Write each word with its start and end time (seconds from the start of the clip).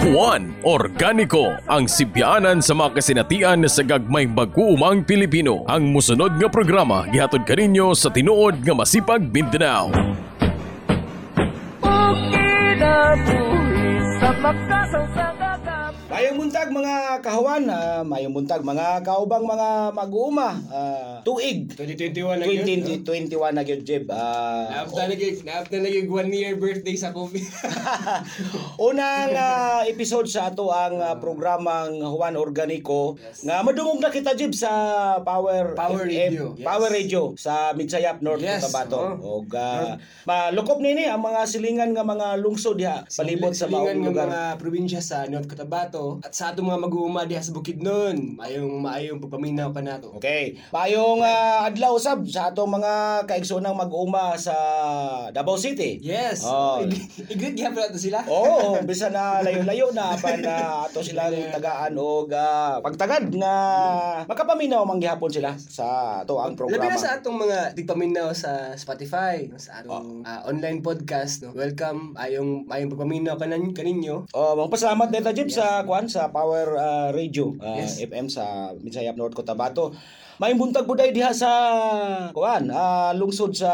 Juan 0.00 0.56
Organiko 0.64 1.52
ang 1.68 1.84
sibyanan 1.84 2.64
sa 2.64 2.72
mga 2.72 2.96
kasinatian 2.96 3.68
sa 3.68 3.84
gagmay 3.84 4.24
mag-uumang 4.24 5.04
Pilipino. 5.04 5.68
Ang 5.68 5.92
musunod 5.92 6.40
nga 6.40 6.48
programa 6.48 7.04
gihatod 7.12 7.44
kaninyo 7.44 7.92
sa 7.92 8.08
tinuod 8.08 8.64
nga 8.64 8.72
masipag 8.72 9.20
Mindanao. 9.28 9.92
Mayong 16.22 16.38
buntag 16.38 16.70
mga 16.70 17.18
kahawan, 17.18 17.66
ah, 17.66 18.06
mayong 18.06 18.30
buntag 18.30 18.62
mga 18.62 19.02
kaubang 19.02 19.42
mga 19.42 19.90
mag-uuma, 19.90 20.54
ah, 20.70 21.18
tuig 21.26 21.66
2021 21.74 22.38
na 22.38 22.46
yun. 22.46 22.62
2021 23.02 23.50
na 23.50 23.66
gyud 23.66 23.82
Jeb. 23.82 24.06
Ah, 24.06 24.70
Naapta 24.70 25.10
na 25.10 25.18
gyud, 25.18 25.42
naapta 25.42 25.82
na 25.82 25.90
one 26.06 26.30
year 26.30 26.54
birthday 26.54 26.94
sa 26.94 27.10
COVID. 27.10 27.42
unang 28.86 29.34
ah, 29.34 29.82
episode 29.82 30.30
sa 30.30 30.54
ato 30.54 30.70
ang 30.70 31.02
ah, 31.02 31.18
programang 31.18 31.98
Juan 31.98 32.38
Organico 32.38 33.18
nga 33.42 33.66
madungog 33.66 33.98
na 33.98 34.14
kita 34.14 34.38
Jeb 34.38 34.54
sa 34.54 34.70
Power 35.26 35.74
Power 35.74 36.06
FM, 36.06 36.30
Radio, 36.30 36.44
yes. 36.54 36.62
Power 36.62 36.90
Radio 36.94 37.22
sa 37.34 37.74
Midsayap 37.74 38.22
North 38.22 38.46
Yes, 38.46 38.62
Cotabato. 38.62 39.18
oo. 39.18 39.42
Og 39.42 39.50
ah, 39.58 39.98
malukop 40.22 40.78
nini 40.78 41.02
ang 41.02 41.18
mga 41.18 41.50
silingan 41.50 41.90
nga 41.90 42.06
mga 42.06 42.38
lungsod 42.38 42.78
diha 42.78 43.02
palibot 43.10 43.58
sa 43.58 43.66
maong 43.66 43.98
ng 43.98 44.06
lugar. 44.06 44.30
mga 44.30 44.42
probinsya 44.62 45.02
sa 45.02 45.26
North 45.26 45.50
Cotabato 45.50 46.11
at 46.20 46.32
sa 46.32 46.50
atong 46.50 46.66
mga 46.66 46.82
mag-uuma 46.82 47.24
diha 47.24 47.38
sa 47.38 47.50
Bukidnon. 47.50 48.34
Mayong 48.34 48.80
maayong 48.80 49.18
pagpaminaw 49.18 49.70
ka 49.70 49.80
nato. 49.80 50.12
Okay. 50.14 50.60
Mayong 50.68 51.20
ah, 51.20 51.64
adlaw 51.64 51.96
sab 51.96 52.20
sa 52.24 52.50
atong 52.50 52.68
mga 52.70 52.92
kaigsoonang 53.24 53.72
mag-uma 53.72 54.36
sa 54.36 54.52
Davao 55.30 55.56
City. 55.56 55.96
Yes. 55.98 56.42
Oh. 56.42 56.82
I- 56.82 56.90
I-greet 57.28 57.54
gyapon 57.54 57.80
nato 57.82 57.96
sila. 57.96 58.20
Oo, 58.24 58.76
bisa 58.88 59.08
na 59.08 59.40
layo-layo 59.40 59.88
na 59.90 60.12
pa 60.14 60.34
na 60.34 60.54
ato 60.84 61.00
silang 61.00 61.32
tagaan 61.48 61.94
og 61.94 62.28
ah, 62.30 62.80
pagtagad 62.80 63.30
nga 63.32 63.54
makapaminaw 64.24 64.82
man 64.82 64.98
gihapon 64.98 65.30
sila 65.30 65.54
sa 65.56 65.86
ato 66.20 66.36
ang 66.36 66.52
Labi 66.52 66.58
programa. 66.58 66.90
na 66.90 66.98
sa 66.98 67.16
atong 67.16 67.36
mga 67.38 67.58
tigpaminaw 67.72 68.28
sa 68.32 68.74
Spotify, 68.74 69.46
sa 69.56 69.80
atong 69.80 69.90
Oh. 69.92 70.24
ah, 70.24 70.42
online 70.46 70.80
podcast. 70.80 71.44
No? 71.44 71.52
Welcome. 71.52 72.16
Ayong 72.16 72.64
ayong 72.66 72.90
pagpaminaw 72.90 73.36
kanan 73.36 73.70
kaninyo. 73.70 74.24
Oh, 74.32 74.56
magpasalamat 74.56 75.08
dito 75.08 75.30
Jib 75.30 75.48
sa 75.48 75.84
kwan 75.92 76.08
sa 76.08 76.32
Power 76.32 76.72
ah, 76.80 77.08
Radio 77.12 77.52
ah, 77.60 77.76
Yes. 77.76 78.00
FM 78.00 78.32
sa 78.32 78.72
Minsayap 78.80 79.12
North 79.12 79.36
Cotabato. 79.36 79.92
May 80.40 80.56
buntag 80.56 80.88
buday 80.88 81.12
diha 81.12 81.28
sa 81.36 81.50
kuan 82.32 82.72
ah, 82.72 83.12
lungsod 83.12 83.52
sa 83.52 83.72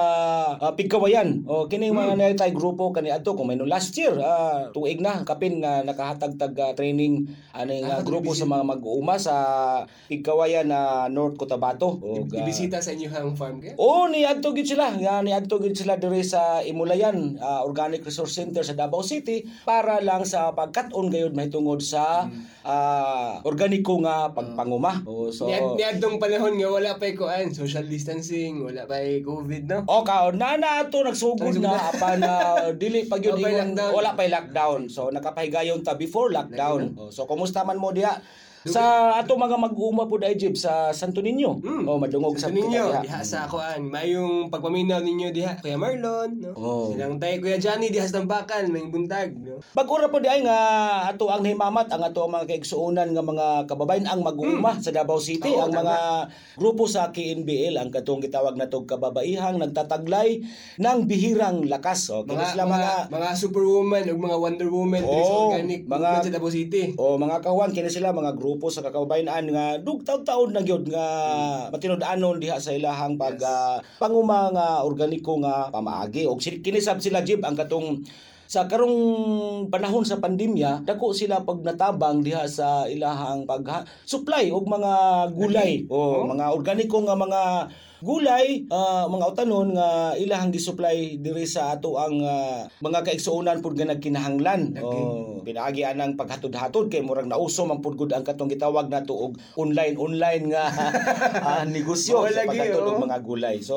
ah, 0.59 0.75
Pigkawayan. 0.75 1.47
O 1.47 1.70
kining 1.70 1.95
mga 1.95 2.15
Hmm. 2.19 2.34
mm. 2.34 2.39
tay 2.41 2.50
grupo 2.50 2.91
kani 2.91 3.15
adto 3.15 3.39
kung 3.39 3.47
may 3.47 3.55
no 3.55 3.62
last 3.62 3.95
year 3.95 4.11
ah, 4.19 4.67
tuig 4.75 4.98
na 4.98 5.23
kapin 5.23 5.62
nga 5.62 5.87
nakahatag-tag 5.87 6.55
ah, 6.59 6.73
training 6.75 7.31
ani 7.55 7.87
nga 7.87 7.98
Ah, 7.98 8.03
grupo 8.03 8.34
sa 8.34 8.47
mga 8.47 8.65
mag-uuma 8.67 9.19
sa 9.19 9.34
Pigkawayan 10.06 10.70
na 10.70 11.06
North 11.11 11.39
Cotabato. 11.39 11.98
Og, 11.98 12.31
ah, 12.34 12.42
Ibisita 12.42 12.83
sa 12.83 12.91
inyong 12.95 13.34
farm 13.39 13.59
kaya. 13.62 13.75
Oo, 13.78 14.06
ni 14.11 14.22
adto 14.22 14.50
gid 14.50 14.67
sila. 14.67 14.95
Nga 14.95 15.22
ni 15.27 15.31
adto 15.34 15.59
gid 15.59 15.75
sila 15.75 15.98
diri 15.98 16.22
sa 16.22 16.62
Imulayan 16.62 17.39
ah, 17.39 17.62
Organic 17.62 18.03
Resource 18.03 18.34
Center 18.34 18.62
sa 18.62 18.75
Davao 18.75 19.03
City 19.03 19.47
para 19.62 19.98
lang 19.98 20.22
sa 20.27 20.50
pagkat-on 20.55 21.11
gayud 21.11 21.34
mahitungod 21.34 21.83
sa 21.83 22.27
ah, 22.69 23.41
organiko 23.48 23.97
nga 24.05 24.28
pagpanguma. 24.30 25.00
Oh, 25.08 25.33
so 25.33 25.48
Ni, 25.48 25.56
ni 25.74 25.83
adtong 25.83 26.20
panahon 26.20 26.52
nga 26.55 26.69
wala 26.69 27.00
pa 27.00 27.08
kuan, 27.16 27.48
social 27.50 27.88
distancing, 27.88 28.60
wala 28.60 28.84
pa 28.84 29.00
COVID 29.00 29.64
no. 29.64 29.78
O 29.88 30.05
kaon 30.05 30.36
na 30.36 30.60
na 30.60 30.84
ato 30.84 31.00
nagsugod 31.00 31.56
na 31.58 31.88
apan 31.88 32.20
na 32.20 32.33
dili 32.80 33.08
pa 33.08 33.16
gyud 33.16 33.41
Wala 33.41 33.42
pa 33.42 33.48
ingon 33.48 33.72
lockdown. 33.72 33.92
wala 33.97 34.10
pa 34.12 34.22
lockdown. 34.28 34.80
So 34.92 35.08
nakapahigayon 35.08 35.80
ta 35.80 35.97
before 35.97 36.28
lockdown. 36.28 36.92
Oh, 37.00 37.08
so 37.08 37.25
kumusta 37.25 37.64
man 37.64 37.80
mo 37.80 37.88
diha 37.88 38.12
sa 38.69 39.16
ato 39.16 39.34
mga 39.34 39.56
mag-uma 39.56 40.05
po 40.05 40.20
Jib 40.20 40.55
sa 40.55 40.93
Santo 40.93 41.25
Niño. 41.25 41.59
Mm. 41.59 41.84
Oh, 41.88 41.97
madungog 41.97 42.37
sa 42.37 42.53
ninyo, 42.53 43.00
diha 43.03 43.20
sa 43.25 43.48
kuan, 43.48 43.88
mayong 43.88 44.53
pagpaminaw 44.53 45.00
ninyo 45.00 45.32
diha 45.32 45.56
Kuya 45.62 45.81
Marlon, 45.81 46.37
no. 46.38 46.53
Oh. 46.54 46.93
Silang 46.93 47.16
tay 47.16 47.41
Kuya 47.41 47.56
Johnny 47.56 47.88
diha 47.88 48.04
sa 48.04 48.20
tambakan, 48.20 48.69
may 48.69 48.84
buntag, 48.91 49.32
no. 49.38 49.62
Pag-ura 49.72 50.10
po 50.12 50.20
di 50.20 50.28
ay 50.28 50.44
nga 50.44 50.59
ato 51.09 51.31
ang 51.31 51.47
himamat 51.47 51.88
ang 51.94 52.03
ato 52.03 52.26
ang 52.26 52.34
mga 52.34 52.50
kaigsuonan 52.50 53.15
nga 53.15 53.25
mga 53.25 53.47
kababayan 53.70 54.06
ang 54.10 54.20
mag-uuma 54.26 54.76
sa 54.82 54.91
Davao 54.91 55.22
City 55.22 55.54
Oo, 55.54 55.64
ang 55.64 55.72
mga 55.72 55.97
grupo 56.59 56.84
sa 56.91 57.14
KNBL 57.14 57.78
ang 57.78 57.88
katong 57.94 58.20
gitawag 58.20 58.59
na 58.59 58.66
tog 58.66 58.91
kababaihang 58.91 59.62
nagtataglay 59.62 60.43
ng 60.82 60.98
bihirang 61.06 61.62
lakas 61.70 62.10
o 62.10 62.26
kini 62.26 62.43
Mga, 62.43 62.50
sila 62.54 62.64
mga, 62.66 62.91
mga 63.09 63.14
mga 63.14 63.28
superwoman 63.38 64.04
ug 64.10 64.19
mga 64.19 64.37
Wonder 64.38 64.69
Woman 64.70 65.03
Oo, 65.06 65.54
organic 65.54 65.87
mga- 65.87 66.26
sa 66.26 66.34
Davao 66.34 66.50
City. 66.50 66.98
o 66.98 67.14
mga 67.16 67.38
kawan 67.44 67.70
kini 67.70 67.91
sila 67.93 68.10
mga 68.10 68.34
grupo 68.34 68.57
sa 68.66 68.82
kakabayan 68.82 69.30
nga 69.54 69.78
dugtaw 69.78 70.26
taon 70.26 70.50
na 70.50 70.66
gyud 70.66 70.91
nga 70.91 71.06
matinud-anon 71.70 72.42
diha 72.42 72.58
sa 72.58 72.74
ilahang 72.74 73.14
pag 73.14 73.38
ah, 73.46 73.78
panguma 74.02 74.50
nga 74.50 74.82
organiko 74.82 75.38
nga 75.38 75.70
pamaagi. 75.70 76.26
Og 76.26 76.42
sil- 76.42 76.58
kini 76.58 76.82
sab 76.82 76.98
sila 76.98 77.22
jib 77.22 77.46
ang 77.46 77.54
katong 77.54 78.02
sa 78.48 78.66
karong 78.66 78.98
panahon 79.69 80.08
sa 80.08 80.19
pandemya 80.24 80.80
dako 80.82 81.12
sila 81.12 81.44
pag 81.44 81.60
natabang 81.60 82.24
diha 82.24 82.48
sa 82.48 82.88
ilahang 82.88 83.46
pag 83.46 83.86
supply 84.02 84.50
og 84.50 84.66
mga 84.66 84.92
gulay. 85.38 85.86
O 85.86 86.26
mga 86.26 86.50
organiko 86.50 87.04
nga 87.06 87.14
mga 87.14 87.40
gulay 87.98 88.66
ah, 88.70 89.10
mga 89.10 89.26
utanon 89.34 89.75
nga 89.75 90.14
ilahang 90.14 90.54
gisupply 90.54 91.19
diri 91.19 91.47
sa 91.47 91.75
ato 91.75 91.98
ang 91.98 92.22
ah, 92.22 92.70
mga 92.78 93.03
kaigsuonan 93.03 93.59
pud 93.59 93.75
nga 93.75 93.91
nagkinahanglan 93.91 94.78
oh 94.78 95.42
pinaagi 95.48 95.82
anang 95.82 96.12
paghatod-hatod 96.12 96.92
kay 96.92 97.00
murag 97.00 97.25
nauso 97.25 97.64
man 97.64 97.81
pud 97.81 97.97
gud 97.97 98.12
ang 98.12 98.22
katong 98.22 98.53
gitawag 98.53 98.92
nato 98.92 99.16
og 99.16 99.41
online 99.56 99.97
online 99.97 100.44
nga 100.53 100.64
ah, 101.48 101.64
negosyo 101.64 102.28
sa 102.28 102.44
paghatod 102.44 102.84
og 102.84 102.97
oh. 103.00 103.04
mga 103.08 103.19
gulay 103.25 103.56
so 103.64 103.76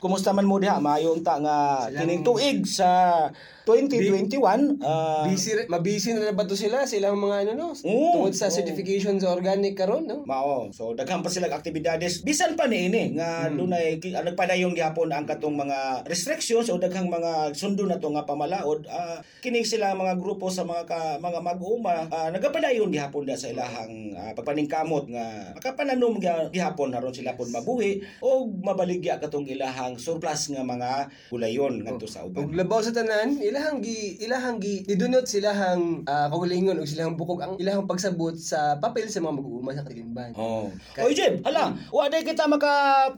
kumusta 0.00 0.32
man 0.32 0.48
mo 0.48 0.56
diha 0.56 0.80
maayo 0.80 1.12
unta 1.12 1.36
nga 1.38 1.86
kining 1.92 2.24
tuig 2.24 2.64
sa 2.64 3.28
2021 3.66 4.78
ah, 4.86 5.26
Busy, 5.26 5.58
re- 5.58 5.66
mabisi 5.66 6.14
na 6.14 6.30
ba 6.30 6.46
to 6.46 6.54
sila? 6.54 6.86
Silang 6.86 7.18
mga 7.18 7.50
ano 7.50 7.52
no? 7.58 7.68
Oo, 7.74 8.22
Tungod 8.22 8.38
sa 8.38 8.46
certification 8.46 9.18
sa 9.18 9.34
organic 9.34 9.74
karon, 9.74 10.06
no? 10.06 10.22
Mao. 10.22 10.70
So 10.70 10.94
daghan 10.94 11.18
pa 11.18 11.34
sila 11.34 11.50
aktibidades. 11.50 12.22
Bisan 12.22 12.54
pa 12.54 12.70
niini 12.70 13.18
nga 13.18 13.35
Hmm. 13.44 13.56
dunay 13.60 14.00
ah, 14.16 14.24
nagpadayon 14.24 14.72
gihapon 14.72 15.12
ang 15.12 15.28
katong 15.28 15.56
mga 15.56 16.08
restrictions 16.08 16.72
o 16.72 16.80
daghang 16.80 17.12
mga 17.12 17.52
sundo 17.52 17.84
na 17.84 18.00
to 18.00 18.08
nga 18.14 18.24
pamalaod. 18.24 18.88
Ah, 18.88 19.20
kini 19.44 19.60
sila 19.62 19.92
mga 19.92 20.16
grupo 20.16 20.48
sa 20.48 20.64
mga 20.64 20.88
ka, 20.88 21.00
mga 21.20 21.40
mag-uuma 21.44 22.08
ah, 22.08 22.32
nagapadayon 22.32 22.88
gihapon 22.88 23.28
da 23.28 23.36
sa 23.36 23.52
ilahang 23.52 24.16
ah, 24.16 24.32
pagpaningkamot 24.32 25.10
nga 25.12 25.52
makapananom 25.52 26.16
gi- 26.16 26.50
gihapon 26.56 26.96
haron 26.96 27.12
sila 27.12 27.36
pud 27.36 27.52
mabuhi 27.52 28.00
o 28.24 28.48
mabaligya 28.48 29.20
katong 29.20 29.44
ilahang 29.46 30.00
surplus 30.00 30.48
nga 30.54 30.64
mga 30.64 31.10
gulayon 31.28 31.84
ngadto 31.84 32.08
sa 32.08 32.24
uban. 32.24 32.48
Ug 32.48 32.56
labaw 32.56 32.80
sa 32.80 32.94
tanan, 32.94 33.36
ilahang 33.42 33.82
gi 33.84 34.22
ilahang 34.22 34.56
gi 34.62 34.86
didunot 34.86 35.26
silahang 35.28 36.06
uh, 36.06 36.26
kaugalingon 36.32 36.78
ug 36.78 36.88
silahang 36.88 37.18
bukog 37.18 37.42
ang 37.42 37.54
ilahang 37.60 37.84
pagsabot 37.84 38.32
sa 38.38 38.78
papel 38.78 39.10
sa 39.10 39.20
mga 39.20 39.36
mag-uuma 39.36 39.74
sa 39.74 39.82
katigimban. 39.82 40.32
Oh. 40.38 40.70
Oy, 41.02 41.12
Jeb, 41.12 41.42
hala, 41.42 41.74
wa 41.90 42.06
day 42.08 42.22
kita 42.22 42.46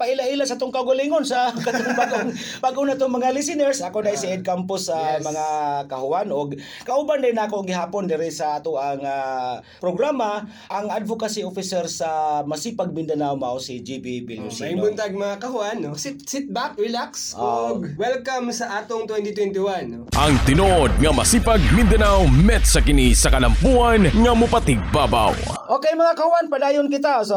makapaila-ila 0.09 0.45
sa 0.45 0.57
tong 0.57 0.73
kagulingon 0.73 1.21
sa 1.21 1.53
katong 1.65 1.93
bagong 1.93 2.29
bago 2.61 2.81
na 2.85 2.97
tong 2.97 3.13
mga 3.13 3.29
listeners. 3.31 3.85
Ako 3.85 4.01
dai 4.01 4.17
si 4.17 4.25
Ed 4.27 4.41
Campos 4.41 4.89
sa 4.89 4.97
Yes. 4.99 5.25
mga 5.25 5.47
kahuan 5.87 6.29
og 6.31 6.53
kauban 6.83 7.21
din 7.21 7.33
nako 7.33 7.63
gihapon 7.63 8.05
diri 8.05 8.29
sa 8.29 8.57
ato 8.57 8.77
ang 8.77 9.01
ah, 9.01 9.61
programa 9.79 10.43
ang 10.69 10.89
advocacy 10.89 11.41
officer 11.41 11.87
sa 11.87 12.09
Masipag 12.43 12.91
Mindanao 12.91 13.37
mao 13.37 13.57
si 13.59 13.79
GB 13.79 14.05
May 14.05 14.41
Bilusino. 14.41 14.81
buntag 14.83 15.13
mga 15.13 15.37
kahuan, 15.39 15.77
no? 15.81 15.93
Sit 15.95 16.25
sit 16.25 16.49
back, 16.49 16.77
relax, 16.77 17.33
Oh. 17.35 17.77
ug 17.77 17.95
welcome 17.97 18.49
sa 18.51 18.81
atong 18.81 19.05
2021, 19.07 19.85
no? 19.87 20.01
Ang 20.15 20.35
tinuod 20.45 20.93
nga 20.95 21.13
masipag 21.13 21.61
Mindanao 21.71 22.25
met 22.27 22.65
sa 22.65 22.81
kini 22.81 23.13
sa 23.13 23.29
kalampuan 23.29 24.09
nga 24.09 24.33
mupatig 24.33 24.81
babaw. 24.89 25.33
Okay 25.69 25.93
mga 25.93 26.17
kawan, 26.17 26.49
padayon 26.49 26.89
kita. 26.89 27.21
So, 27.29 27.37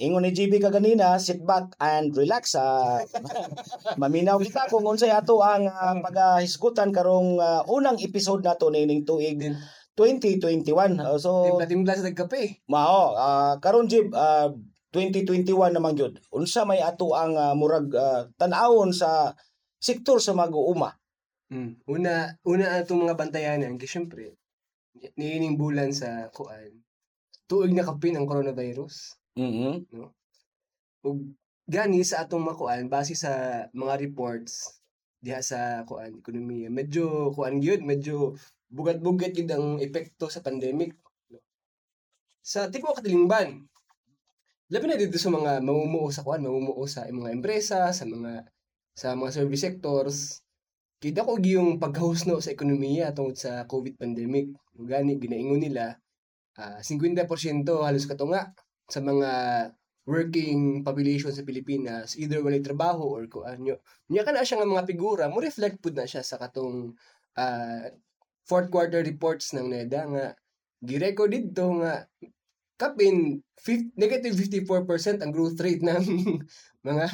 ingon 0.00 0.24
ni 0.24 0.32
GB 0.32 0.56
kaganina, 0.56 1.20
sit 1.20 1.44
back 1.44 1.76
and 1.76 2.08
relax. 2.16 2.56
ah. 2.56 3.04
maminaw 4.00 4.40
kita 4.40 4.72
kung 4.72 4.88
unsay 4.88 5.12
ato 5.12 5.44
ang 5.44 5.68
uh, 5.68 6.00
pagahisgutan 6.00 6.96
karong 6.96 7.36
ah, 7.44 7.60
unang 7.68 8.00
episode 8.00 8.40
nato 8.40 8.72
nining 8.72 9.04
tuig 9.04 9.36
2021. 10.00 10.96
Uh, 10.96 11.20
so, 11.20 11.44
Timpla-timpla 11.44 11.92
sa 11.92 12.08
tagkape. 12.08 12.64
mao, 12.72 13.20
ah, 13.20 13.60
karon 13.60 13.84
Jib, 13.84 14.08
ah, 14.16 14.48
2021 14.88 15.76
naman 15.76 15.92
gyud. 15.92 16.24
Unsa 16.32 16.64
may 16.64 16.80
ato 16.80 17.12
ang 17.12 17.36
ah, 17.36 17.52
murag 17.52 17.92
ah, 17.92 18.32
tan-awon 18.40 18.96
sa 18.96 19.36
sektor 19.76 20.24
sa 20.24 20.32
mag-uuma. 20.32 20.96
Mm. 21.52 21.84
Una, 21.84 22.32
una 22.48 22.80
atong 22.80 23.04
mga 23.04 23.12
bantayanan, 23.20 23.76
kasi 23.76 24.00
syempre, 24.00 24.40
niining 25.20 25.60
bulan 25.60 25.92
sa 25.92 26.32
kuan, 26.32 26.80
tuig 27.52 27.76
na 27.76 27.84
kapin 27.84 28.16
ang 28.16 28.24
coronavirus. 28.24 29.20
Mhm. 29.36 29.84
Ug 31.04 31.16
gani 31.68 32.00
sa 32.00 32.24
atong 32.24 32.40
makuan, 32.40 32.88
base 32.88 33.12
sa 33.12 33.64
mga 33.76 34.00
reports, 34.00 34.80
diha 35.20 35.44
sa 35.44 35.84
kuan 35.84 36.16
ekonomiya. 36.16 36.72
Medyo 36.72 37.36
kuan 37.36 37.60
gyud, 37.60 37.84
medyo 37.84 38.40
bugat-bugat 38.72 39.36
gyud 39.36 39.52
ang 39.52 39.76
epekto 39.84 40.32
sa 40.32 40.40
pandemic. 40.40 40.96
Sa 42.40 42.72
tipo 42.72 42.88
katilingban, 42.96 43.68
labi 44.72 44.84
na 44.88 44.96
dito 44.96 45.20
sa 45.20 45.28
mga 45.28 45.60
mamumuo 45.60 46.08
sa 46.08 46.24
kuan, 46.24 46.40
mamumuo 46.40 46.88
sa 46.88 47.04
mga 47.04 47.36
empresa, 47.36 47.92
sa 47.92 48.04
mga 48.08 48.48
sa 48.96 49.12
mga 49.12 49.30
service 49.32 49.62
sectors, 49.62 50.16
kita 51.04 51.20
ko 51.24 51.36
yung 51.36 51.76
paghusno 51.76 52.40
sa 52.40 52.52
ekonomiya 52.52 53.12
tungod 53.12 53.36
sa 53.36 53.68
COVID 53.68 54.00
pandemic. 54.00 54.56
Gani 54.72 55.20
ginaingon 55.20 55.60
nila 55.60 56.01
ah 56.58 56.80
50% 56.80 57.64
halos 57.64 58.04
katunga 58.04 58.52
sa 58.88 59.00
mga 59.00 59.30
working 60.04 60.82
population 60.82 61.30
sa 61.30 61.46
Pilipinas 61.46 62.18
either 62.18 62.42
walay 62.42 62.58
trabaho 62.58 63.06
or 63.06 63.24
kuan 63.30 63.62
nyo. 63.62 63.78
Nya 64.10 64.26
kana 64.26 64.42
siya 64.42 64.60
nga 64.60 64.68
mga 64.68 64.88
figura 64.88 65.24
mo 65.30 65.38
reflect 65.38 65.78
pud 65.78 65.94
na 65.94 66.06
siya 66.08 66.26
sa 66.26 66.36
katong 66.42 66.92
ah, 67.38 67.86
fourth 68.46 68.68
quarter 68.68 69.00
reports 69.06 69.54
ng 69.54 69.70
NEDA 69.70 70.02
nga 70.10 70.24
gi-record 70.82 71.30
dito 71.30 71.64
nga 71.78 72.02
kapin 72.74 73.40
fif- 73.56 73.92
negative 73.94 74.34
54% 74.34 75.22
ang 75.22 75.30
growth 75.30 75.58
rate 75.58 75.82
ng 75.88 76.02
mga 76.82 77.04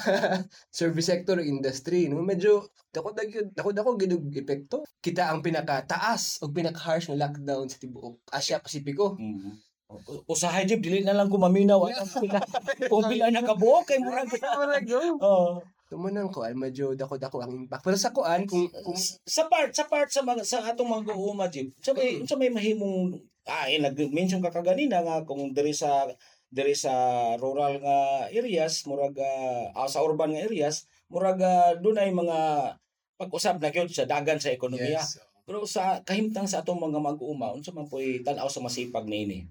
service 0.69 1.09
sector 1.09 1.39
industry 1.39 2.09
no? 2.09 2.25
Medyo 2.25 2.65
dako 2.89 3.13
dako 3.53 3.69
dako 3.71 3.91
gidug 3.97 4.33
epekto. 4.33 4.87
Kita 4.99 5.29
ang 5.29 5.45
pinaka 5.45 5.85
taas 5.85 6.41
o 6.41 6.49
pinaka 6.49 6.81
harsh 6.81 7.07
nga 7.07 7.19
lockdown 7.19 7.69
sa 7.69 7.77
tibuok 7.77 8.25
Asia 8.29 8.59
Pasifiko 8.59 9.15
Mhm. 9.15 9.53
U- 9.89 10.21
Usahay 10.29 10.69
jib 10.69 10.85
dili 10.85 11.01
na 11.01 11.17
lang 11.17 11.33
ko 11.33 11.41
maminaw. 11.41 11.81
Ang 11.89 12.13
pila 12.21 12.45
kung 12.93 13.09
pila 13.09 13.33
na 13.33 13.41
kabuok 13.41 13.89
kay 13.89 13.97
murag 13.97 14.29
oh. 15.25 15.65
Tumanang 15.89 16.29
ko 16.29 16.45
ay 16.45 16.53
medyo 16.53 16.93
dako 16.93 17.17
dako 17.17 17.41
ang 17.41 17.65
impact. 17.65 17.81
Pero 17.81 17.97
sa 17.97 18.13
kuan 18.13 18.45
kung 18.45 18.69
kung 18.69 18.93
sa 19.25 19.49
part 19.49 19.73
sa 19.73 19.89
part 19.89 20.13
sa 20.13 20.21
mga 20.21 20.45
sa 20.45 20.61
atong 20.69 20.85
mga 20.85 21.05
guuma 21.09 21.49
jib 21.49 21.73
sa 21.81 21.97
may 21.97 22.21
sa 22.29 22.37
may 22.37 22.53
mahimong 22.53 23.17
ah 23.49 23.65
eh, 23.67 23.81
nag-mention 23.81 24.45
ka 24.45 24.53
kaganina 24.53 25.01
nga 25.01 25.25
kung 25.25 25.57
diri 25.57 25.73
sa 25.73 26.05
diri 26.49 26.73
sa 26.73 26.93
rural 27.37 27.81
nga 27.81 28.29
areas 28.29 28.85
murag 28.85 29.17
ah, 29.21 29.73
ah, 29.73 29.89
sa 29.89 30.05
urban 30.05 30.33
nga 30.37 30.45
areas 30.45 30.85
murag 31.09 31.41
uh, 31.41 31.77
dunay 31.81 32.13
mga 32.13 32.39
pag-usab 33.17 33.61
na 33.61 33.73
gyud 33.73 33.89
sa 33.89 34.05
dagan 34.05 34.41
sa 34.41 34.53
ekonomiya 34.53 35.01
yes. 35.01 35.21
pero 35.49 35.65
sa 35.65 36.05
kahimtang 36.05 36.49
sa 36.49 36.61
atong 36.61 36.81
mga 36.81 37.01
mag-uuma 37.01 37.53
unsa 37.53 37.73
man 37.73 37.89
po'y 37.89 38.21
tan-aw 38.21 38.49
sa 38.53 38.65
masipag 38.65 39.09
niini 39.09 39.49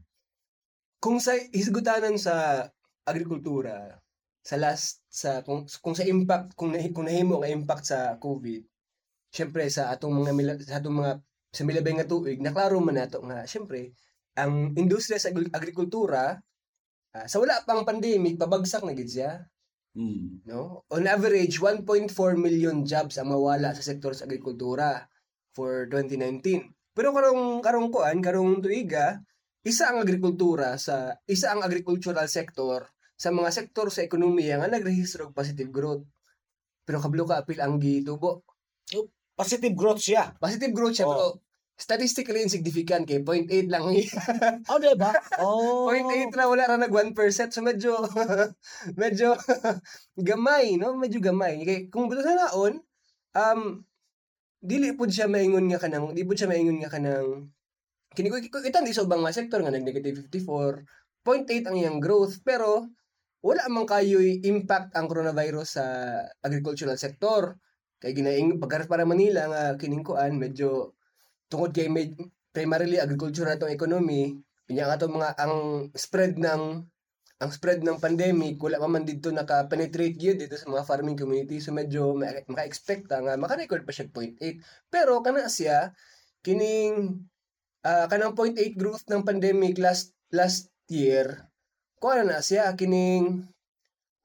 kung 1.02 1.22
sa 1.22 1.38
hisgutanan 1.54 2.18
sa 2.18 2.66
agrikultura 3.06 3.98
sa 4.42 4.56
last 4.56 5.04
sa 5.12 5.44
kung 5.44 5.68
kung 5.68 5.94
sa 5.98 6.08
impact 6.08 6.56
kung 6.56 6.72
nahi, 6.74 6.90
kung 6.96 7.06
nahimo 7.06 7.44
nga 7.44 7.52
impact 7.52 7.86
sa 7.90 8.16
COVID 8.18 8.64
syempre 9.34 9.68
sa 9.68 9.92
atong 9.92 10.24
mga 10.24 10.32
mila- 10.34 10.64
sa 10.64 10.80
atong 10.80 10.98
mga 11.04 11.14
sa 11.52 11.64
milabay 11.64 11.96
nga 11.98 12.08
tuig 12.08 12.40
naklaro 12.44 12.78
man 12.84 13.00
nato 13.00 13.24
nga 13.24 13.48
syempre 13.48 13.96
ang 14.38 14.78
industriya 14.78 15.18
sa 15.18 15.34
agri- 15.34 15.50
agrikultura 15.50 16.38
ah, 17.18 17.26
sa 17.26 17.42
wala 17.42 17.58
pang 17.66 17.82
pandemic 17.88 18.38
pabagsak 18.38 18.86
na 18.86 18.94
gid 18.94 19.10
siya. 19.10 19.42
Mm. 19.98 20.46
no? 20.46 20.86
On 20.94 21.04
average 21.10 21.58
1.4 21.58 22.14
million 22.38 22.86
jobs 22.86 23.18
ang 23.18 23.34
mawala 23.34 23.74
sa 23.74 23.82
sektor 23.82 24.14
sa 24.14 24.30
agrikultura 24.30 25.10
for 25.58 25.90
2019 25.90 26.94
pero 26.94 27.10
karong 27.14 27.66
karong 27.66 27.90
kuan 27.90 28.22
karong 28.22 28.62
tuiga 28.62 29.18
isa 29.66 29.90
ang 29.90 30.06
agrikultura 30.06 30.78
sa 30.78 31.18
isa 31.26 31.50
ang 31.54 31.66
agricultural 31.66 32.30
sector 32.30 32.86
sa 33.18 33.34
mga 33.34 33.50
sektor 33.50 33.90
sa 33.90 34.06
ekonomiya 34.06 34.62
nga 34.62 34.70
nagrehistro 34.70 35.30
og 35.30 35.34
positive 35.34 35.74
growth. 35.74 36.06
Pero 36.86 37.02
kablo 37.02 37.26
ka 37.26 37.42
apil 37.42 37.58
ang 37.58 37.82
gitubo 37.82 38.46
positive 39.38 39.78
growth 39.78 40.02
siya. 40.02 40.34
Positive 40.42 40.74
growth 40.74 40.98
siya 40.98 41.06
Oh. 41.06 41.14
pero 41.14 41.26
statistically 41.78 42.42
insignificant 42.42 43.06
kay 43.06 43.22
0.8 43.22 43.70
lang 43.70 43.86
oh 44.74 44.78
diba? 44.82 45.14
Oh 45.46 45.86
0.8 45.94 46.34
na 46.34 46.50
wala 46.50 46.66
ra 46.66 46.76
nag 46.82 46.90
1% 46.90 47.14
so 47.54 47.62
medyo 47.62 48.02
medyo 49.02 49.38
gamay 50.18 50.82
no? 50.82 50.98
Medyo 50.98 51.22
gamay. 51.22 51.62
Kay 51.62 51.94
kung 51.94 52.10
buto 52.10 52.26
naon 52.26 52.82
um 53.38 53.86
dili 54.58 54.98
pud 54.98 55.14
siya 55.14 55.30
maingon 55.30 55.70
nga 55.70 55.78
kanang 55.78 56.18
di 56.18 56.26
pud 56.26 56.34
siya 56.34 56.50
maingon 56.50 56.82
nga 56.82 56.90
kanang 56.90 57.54
kini 58.18 58.34
ko 58.34 58.42
itan 58.42 58.82
di 58.82 58.98
sa 58.98 59.06
ubang 59.06 59.22
nga 59.22 59.30
sektor 59.30 59.62
nga 59.62 59.70
nag 59.70 59.86
negative 59.86 60.26
54 60.34 60.82
0.8 61.22 61.70
ang 61.70 61.76
iyang 61.78 62.00
growth 62.02 62.42
pero 62.42 62.90
wala 63.46 63.62
man 63.70 63.86
kayo'y 63.86 64.42
impact 64.50 64.98
ang 64.98 65.06
coronavirus 65.06 65.78
sa 65.78 65.86
agricultural 66.42 66.98
sector 66.98 67.62
kay 68.02 68.14
ginaing 68.14 68.62
pagkaras 68.62 68.90
para 68.90 69.06
Manila 69.06 69.50
nga 69.50 69.64
kining 69.80 70.06
kuan 70.06 70.38
medyo 70.38 70.94
tungod 71.50 71.74
kay 71.74 71.90
med, 71.90 72.14
primarily 72.54 73.02
agriculture 73.02 73.46
na 73.48 73.58
itong 73.58 73.74
economy 73.74 74.38
Pinya 74.68 74.92
nga 74.92 75.00
mga 75.00 75.32
ang 75.40 75.56
spread 75.96 76.36
ng 76.36 76.84
ang 77.38 77.52
spread 77.54 77.86
ng 77.86 78.02
pandemic 78.04 78.60
wala 78.60 78.82
pa 78.82 78.90
man 78.92 79.08
dito 79.08 79.32
naka-penetrate 79.32 80.20
gyud 80.20 80.42
dito 80.44 80.60
sa 80.60 80.68
mga 80.68 80.84
farming 80.84 81.16
community. 81.16 81.64
So 81.64 81.72
medyo 81.72 82.12
ma- 82.12 82.44
maka-expect 82.52 83.08
nga 83.08 83.40
maka-record 83.40 83.88
pa 83.88 83.96
siya 83.96 84.12
0.8 84.12 84.92
pero 84.92 85.24
kana 85.24 85.48
siya 85.48 85.96
kining 86.44 87.24
ah, 87.88 88.12
kanang 88.12 88.36
0.8 88.36 88.76
growth 88.76 89.08
ng 89.08 89.24
pandemic 89.24 89.80
last 89.80 90.12
last 90.36 90.68
year 90.92 91.48
kuha 92.04 92.28
na 92.28 92.44
siya 92.44 92.76
kining 92.76 93.48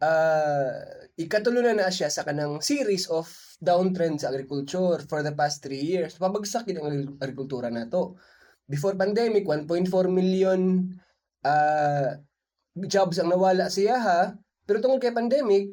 ah 0.03 0.75
ikatulo 1.15 1.63
na 1.63 1.79
na 1.79 1.95
siya 1.95 2.11
sa 2.11 2.27
kanang 2.27 2.59
series 2.59 3.07
of 3.07 3.31
downtrend 3.63 4.19
sa 4.19 4.35
agriculture 4.35 4.99
for 5.07 5.23
the 5.23 5.31
past 5.31 5.63
three 5.63 5.79
years. 5.79 6.19
Pabagsak 6.19 6.67
gid 6.67 6.83
ang 6.83 6.91
agri- 6.91 7.15
agrikultura 7.23 7.71
nato 7.71 8.19
before 8.67 8.99
pandemic 8.99 9.47
1.4 9.47 9.87
million 10.11 10.91
ah 11.47 12.19
jobs 12.75 13.23
ang 13.23 13.31
nawala 13.31 13.71
siya 13.71 13.97
ha? 14.03 14.21
Pero 14.67 14.83
tungkol 14.83 14.99
kay 14.99 15.15
pandemic 15.15 15.71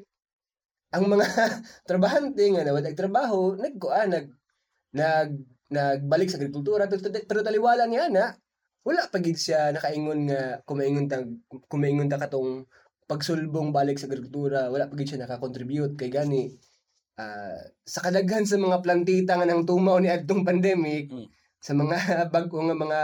ang 0.94 1.10
mga 1.10 1.26
trabahante 1.90 2.44
nga 2.54 2.62
nawala 2.62 2.94
trabaho 2.94 3.58
nagkuan 3.58 4.14
nag 4.14 4.28
nag 4.94 5.30
nagbalik 5.70 6.30
sa 6.30 6.38
agrikultura. 6.42 6.90
Pero, 6.90 7.02
pero 7.26 7.42
taliwala 7.46 7.86
niya 7.90 8.10
na 8.10 8.34
wala 8.86 9.06
pa 9.10 9.18
gid 9.22 9.38
siya 9.38 9.74
nakaingon 9.74 10.30
nga 10.30 10.62
kumaingon 10.66 11.06
ta 11.10 11.22
kumaingon 11.70 12.10
ta 12.10 12.22
katong 12.22 12.66
pagsulbong 13.10 13.74
balik 13.74 13.98
sa 13.98 14.06
agrikultura. 14.10 14.70
Wala 14.70 14.90
pa 14.90 14.94
gid 14.98 15.14
siya 15.14 15.26
nakakontribute 15.26 15.98
kay 15.98 16.10
gani 16.14 16.54
ah, 17.20 17.60
sa 17.84 18.00
kadaghan 18.06 18.46
sa 18.48 18.58
mga 18.58 18.80
plantita 18.86 19.32
nga 19.38 19.46
nang 19.48 19.68
tumaw 19.68 19.98
ni 20.00 20.10
adtong 20.10 20.48
pandemic 20.48 21.12
Mm. 21.12 21.28
sa 21.60 21.72
mga 21.76 21.98
bag-o 22.34 22.58
nga 22.68 22.76
mga 22.84 23.02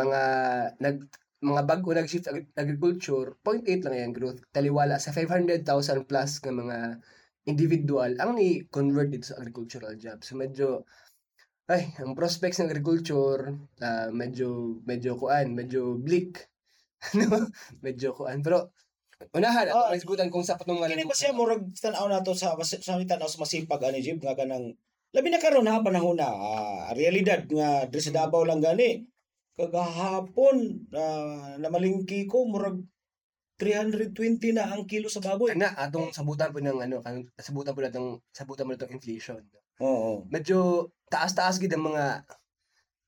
mga 0.00 0.20
nag 0.80 0.96
mga 1.42 1.62
bag-o 1.66 1.90
nag-shift 1.92 2.26
agri- 2.30 2.52
agriculture 2.56 3.28
0.8 3.44 3.84
lang 3.84 3.96
yung 4.10 4.16
growth 4.16 4.40
taliwala 4.54 4.96
sa 5.02 5.10
500,000 5.12 6.08
plus 6.08 6.30
nga 6.42 6.54
mga 6.54 6.78
individual 7.52 8.10
ang 8.22 8.38
ni 8.38 8.62
convert 8.70 9.10
dito 9.10 9.26
sa 9.34 9.38
agricultural 9.42 9.94
jobs 9.98 10.30
so 10.30 10.38
medyo 10.38 10.86
ay 11.70 11.82
ang 12.02 12.14
prospects 12.18 12.58
ng 12.58 12.70
agriculture 12.70 13.54
ah, 13.82 14.08
medyo 14.12 14.78
medyo 14.86 15.14
kuan 15.20 15.54
medyo 15.54 15.96
bleak. 15.98 16.48
No? 17.18 17.50
Medyo 17.82 18.14
kuan. 18.14 18.46
Pero 18.46 18.70
unahan 19.30 19.66
Oh, 19.70 19.86
ako 19.88 20.18
oh, 20.18 20.28
kung 20.28 20.42
sa 20.42 20.58
patong 20.58 20.82
Kini 20.82 21.06
ba 21.06 21.14
siya 21.14 21.30
murag 21.30 21.62
tan-aw 21.74 22.10
nato 22.10 22.34
sa 22.34 22.58
mas- 22.58 22.82
sa 22.82 22.98
tan-aw 22.98 23.30
sa 23.30 23.38
masipag 23.38 23.82
ani 23.86 24.02
jib 24.02 24.18
nga 24.18 24.34
kanang 24.34 24.74
labi 25.12 25.28
na 25.30 25.38
karon 25.38 25.68
ha 25.68 25.84
panahon 25.84 26.18
na 26.18 26.28
ah, 26.28 26.90
realidad 26.96 27.44
nga 27.46 27.86
diri 27.86 28.02
sa 28.02 28.24
Davao 28.24 28.42
lang 28.42 28.58
gani 28.58 29.04
kagahapon 29.54 30.88
ah, 30.96 31.54
namalingki 31.60 32.26
ko 32.26 32.48
murag 32.48 32.80
320 33.60 34.58
na 34.58 34.74
ang 34.74 34.90
kilo 34.90 35.06
sa 35.06 35.22
baboy. 35.22 35.54
na 35.54 35.70
atong 35.78 36.10
sabutan 36.10 36.50
po 36.50 36.58
ng 36.58 36.82
ano 36.82 36.98
kan- 36.98 37.30
sabutan 37.38 37.76
po 37.76 37.80
natong 37.84 38.18
sabutan 38.34 38.66
po 38.66 38.74
natong 38.74 38.96
inflation 38.98 39.38
Oo. 39.78 40.26
medyo 40.26 40.90
taas-taas 41.06 41.62
gid 41.62 41.70
ang 41.70 41.86
mga 41.86 42.26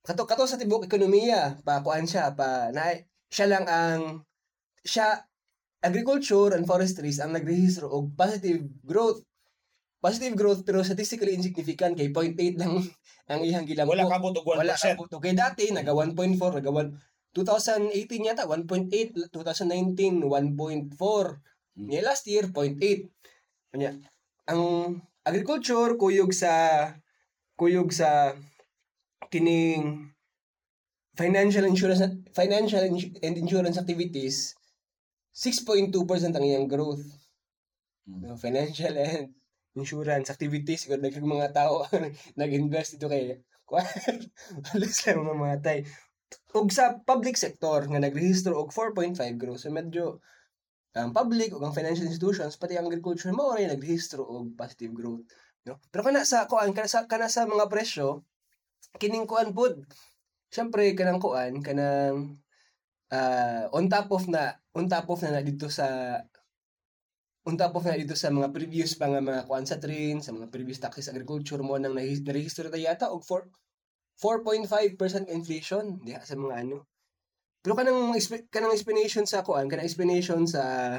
kato 0.05 0.23
kato 0.29 0.45
sa 0.47 0.61
tibok 0.61 0.87
ekonomiya 0.87 1.59
pa 1.65 1.81
kuan 1.81 2.05
siya 2.07 2.31
pa 2.37 2.71
na 2.71 2.93
siya 3.33 3.47
lang 3.51 3.65
ang 3.67 4.01
siya 4.85 5.25
agriculture 5.85 6.57
and 6.57 6.65
forestries 6.65 7.21
ang 7.21 7.37
nagrehistro 7.37 7.93
og 7.93 8.17
positive 8.17 8.65
growth 8.83 9.21
positive 10.01 10.33
growth 10.37 10.65
pero 10.65 10.81
statistically 10.81 11.37
insignificant 11.37 11.95
kay 11.97 12.09
0.8 12.09 12.61
lang 12.61 12.81
ang 13.31 13.41
iyang 13.45 13.69
gilambo 13.69 13.93
Wala 13.93 14.09
ka 14.09 14.17
og 14.17 14.41
1%. 14.41 14.61
wala 14.61 14.75
ka 14.75 14.97
puto 14.97 15.17
kay 15.21 15.37
dati 15.37 15.69
naga 15.77 15.93
1.4 15.93 16.41
naga 16.61 16.71
1 16.73 17.37
2018 17.37 18.29
yata 18.31 18.49
1.8 18.49 19.29
2019 19.29 20.25
1.4 20.25 21.45
Hmm. 21.75 21.91
Niya 21.91 22.07
last 22.07 22.25
year 22.31 22.47
0.8 22.47 22.79
Kanya 23.75 23.99
ang 24.47 24.63
agriculture 25.27 25.99
kuyog 25.99 26.31
sa 26.31 26.87
kuyog 27.59 27.91
sa 27.91 28.39
kining 29.27 30.15
financial 31.19 31.67
insurance 31.67 31.99
financial 32.31 32.83
and 32.87 33.35
insurance 33.35 33.75
activities 33.75 34.55
6.2% 35.35 35.91
ang 36.31 36.45
iyang 36.47 36.71
growth 36.71 37.03
Mm. 38.05 38.21
No, 38.21 38.37
financial 38.37 38.95
and 39.01 39.33
insurance, 39.75 40.29
activities, 40.29 40.85
siguro 40.85 41.01
nagkag 41.01 41.25
mga 41.25 41.57
tao 41.57 41.89
nag-invest 42.41 42.97
dito 42.97 43.09
kay 43.09 43.41
alis 44.77 44.99
lang 45.09 45.25
mamatay. 45.33 45.83
Ug 46.53 46.69
sa 46.69 47.01
public 47.01 47.41
sector 47.41 47.89
nga 47.89 47.99
nagrehistro 47.99 48.61
og 48.61 48.71
4.5 48.71 49.41
growth. 49.41 49.65
So 49.65 49.73
medyo 49.73 50.21
ang 50.95 51.17
public 51.17 51.51
ug 51.57 51.65
ang 51.65 51.75
financial 51.75 52.07
institutions 52.07 52.61
pati 52.61 52.77
ang 52.79 52.87
agriculture 52.87 53.33
mao 53.35 53.57
ray 53.57 53.67
nagrehistro 53.67 54.23
og 54.23 54.55
positive 54.55 54.93
growth, 54.95 55.25
no? 55.67 55.81
Pero 55.91 56.07
kana 56.07 56.23
sa 56.29 56.47
kuan 56.47 56.71
kana 56.77 56.87
sa 56.87 57.09
kana 57.09 57.27
sa 57.27 57.49
mga 57.49 57.67
presyo 57.73 58.23
kining 59.01 59.27
kuan 59.27 59.57
pud. 59.57 59.81
Syempre 60.53 60.93
kanang 60.95 61.19
kuan 61.19 61.65
kanang 61.65 62.39
ah, 63.11 63.67
on 63.75 63.89
top 63.91 64.13
of 64.13 64.29
na 64.31 64.61
on 64.75 64.91
top 64.91 65.07
of 65.11 65.23
na, 65.23 65.39
na 65.39 65.43
dito 65.43 65.71
sa 65.71 66.19
on 67.47 67.55
top 67.55 67.77
of 67.79 67.85
na 67.87 67.99
dito 67.99 68.17
sa 68.19 68.33
mga 68.33 68.51
previous 68.51 68.99
pa 68.99 69.07
nga 69.07 69.23
mga 69.23 69.47
kuan 69.47 69.67
sa 69.69 69.79
train, 69.79 70.19
sa 70.19 70.35
mga 70.35 70.51
previous 70.51 70.83
taxes 70.83 71.11
agriculture 71.13 71.61
mo 71.63 71.79
nang 71.79 71.95
narehistro 71.95 72.67
ta 72.71 72.81
yata 72.81 73.11
og 73.15 73.23
4 73.23 73.47
4.5% 74.15 75.27
inflation 75.35 75.99
diha 75.99 76.23
sa 76.23 76.39
mga 76.39 76.55
ano. 76.63 76.87
Pero 77.65 77.75
kanang 77.75 78.15
kanang 78.53 78.75
explanation 78.75 79.27
sa 79.27 79.43
kuan, 79.43 79.67
kanang 79.67 79.89
explanation 79.89 80.47
sa 80.47 80.99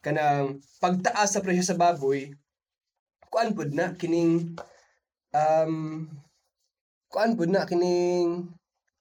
kanang 0.00 0.60
pagtaas 0.80 1.36
sa 1.36 1.42
presyo 1.44 1.64
sa 1.64 1.76
baboy, 1.76 2.32
kuan 3.28 3.52
pud 3.52 3.74
na 3.74 3.92
kining 3.98 4.54
um 5.34 6.06
kuan 7.10 7.34
pud 7.34 7.50
na 7.50 7.66
kining 7.66 8.48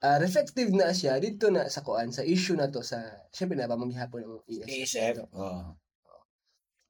ah, 0.03 0.19
reflective 0.19 0.69
na 0.75 0.91
siya 0.91 1.15
dito 1.17 1.47
na 1.47 1.71
sa 1.71 1.79
kuan 1.79 2.11
sa 2.11 2.27
issue 2.27 2.59
na 2.59 2.67
to 2.67 2.83
sa 2.83 2.99
syempre 3.31 3.55
na 3.55 3.71
pamangihapon 3.71 4.21
ang 4.27 4.35
ESF. 4.43 4.67
ESF. 4.67 5.15
Oh. 5.31 5.71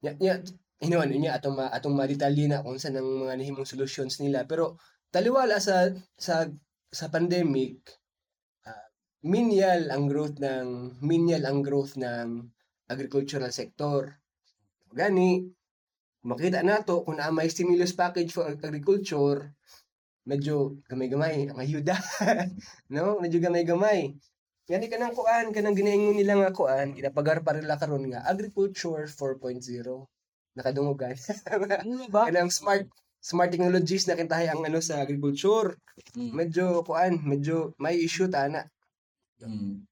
Nya 0.02 0.18
nya 0.18 0.34
inuan 0.82 1.14
niya 1.14 1.38
atong 1.38 1.54
ma, 1.54 1.70
atong 1.70 1.94
madetalye 1.94 2.50
na 2.50 2.60
kung 2.60 2.76
saan 2.76 2.98
ang 2.98 3.06
mga 3.24 3.38
nahimong 3.38 3.64
solutions 3.64 4.18
nila 4.18 4.44
pero 4.44 4.76
taliwala 5.14 5.62
sa 5.62 5.94
sa 6.18 6.50
sa 6.90 7.06
pandemic 7.08 7.86
ah, 8.66 8.90
minial 9.22 9.94
ang 9.94 10.10
growth 10.10 10.42
ng 10.42 10.98
minial 11.00 11.46
ang 11.46 11.62
growth 11.62 11.94
ng 11.94 12.50
agricultural 12.90 13.54
sector. 13.54 14.18
Gani 14.90 15.46
makita 16.24 16.64
nato 16.64 17.04
kung 17.04 17.20
naa 17.20 17.30
may 17.30 17.52
stimulus 17.52 17.92
package 17.92 18.32
for 18.32 18.48
agriculture 18.48 19.52
medyo 20.28 20.80
gamay-gamay 20.88 21.48
ang 21.52 21.58
ayuda. 21.60 21.96
No? 22.94 23.20
Medyo 23.20 23.38
gamay-gamay. 23.44 24.16
Gani 24.64 24.86
kanang 24.88 25.12
kuan 25.12 25.52
kanang 25.52 25.76
ginaingon 25.76 26.16
nila 26.16 26.40
nga 26.40 26.50
kuan 26.56 26.96
ginapagar 26.96 27.44
pa 27.44 27.52
rin 27.52 27.68
karon 27.68 28.08
nga 28.08 28.24
agriculture 28.24 29.04
4.0 29.04 29.60
nakadungogan 30.56 31.12
Ano 31.84 32.08
ba? 32.08 32.24
kanang 32.32 32.48
smart 32.48 32.88
smart 33.20 33.52
technologies 33.52 34.08
na 34.08 34.16
kintahay 34.16 34.48
ang 34.48 34.64
ano 34.64 34.80
sa 34.80 35.04
agriculture. 35.04 35.76
Mm. 36.16 36.32
medyo 36.32 36.80
kuan 36.88 37.20
medyo 37.24 37.76
may 37.76 37.96
issue 38.00 38.28
ta 38.32 38.48
na 38.48 38.64
Mm. 39.44 39.84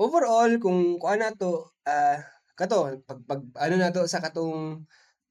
overall 0.00 0.52
kung 0.62 0.96
kuan 1.02 1.20
nato 1.20 1.74
ah 1.84 2.20
kato 2.56 3.00
pag, 3.04 3.20
pag 3.28 3.40
ano 3.60 3.74
nato 3.76 4.04
sa 4.08 4.20
katong 4.24 4.84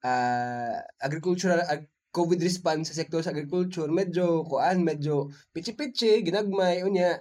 ah 0.05 0.77
agricultural 1.01 1.65
ag, 1.65 1.89
COVID 2.15 2.39
response 2.39 2.89
sa 2.89 3.03
sektor 3.03 3.19
sa 3.19 3.35
agriculture 3.35 3.91
medyo 3.91 4.47
kuan 4.47 4.87
medyo 4.87 5.27
pichi-pichi 5.51 6.23
ginagmay 6.23 6.87
unya. 6.87 7.19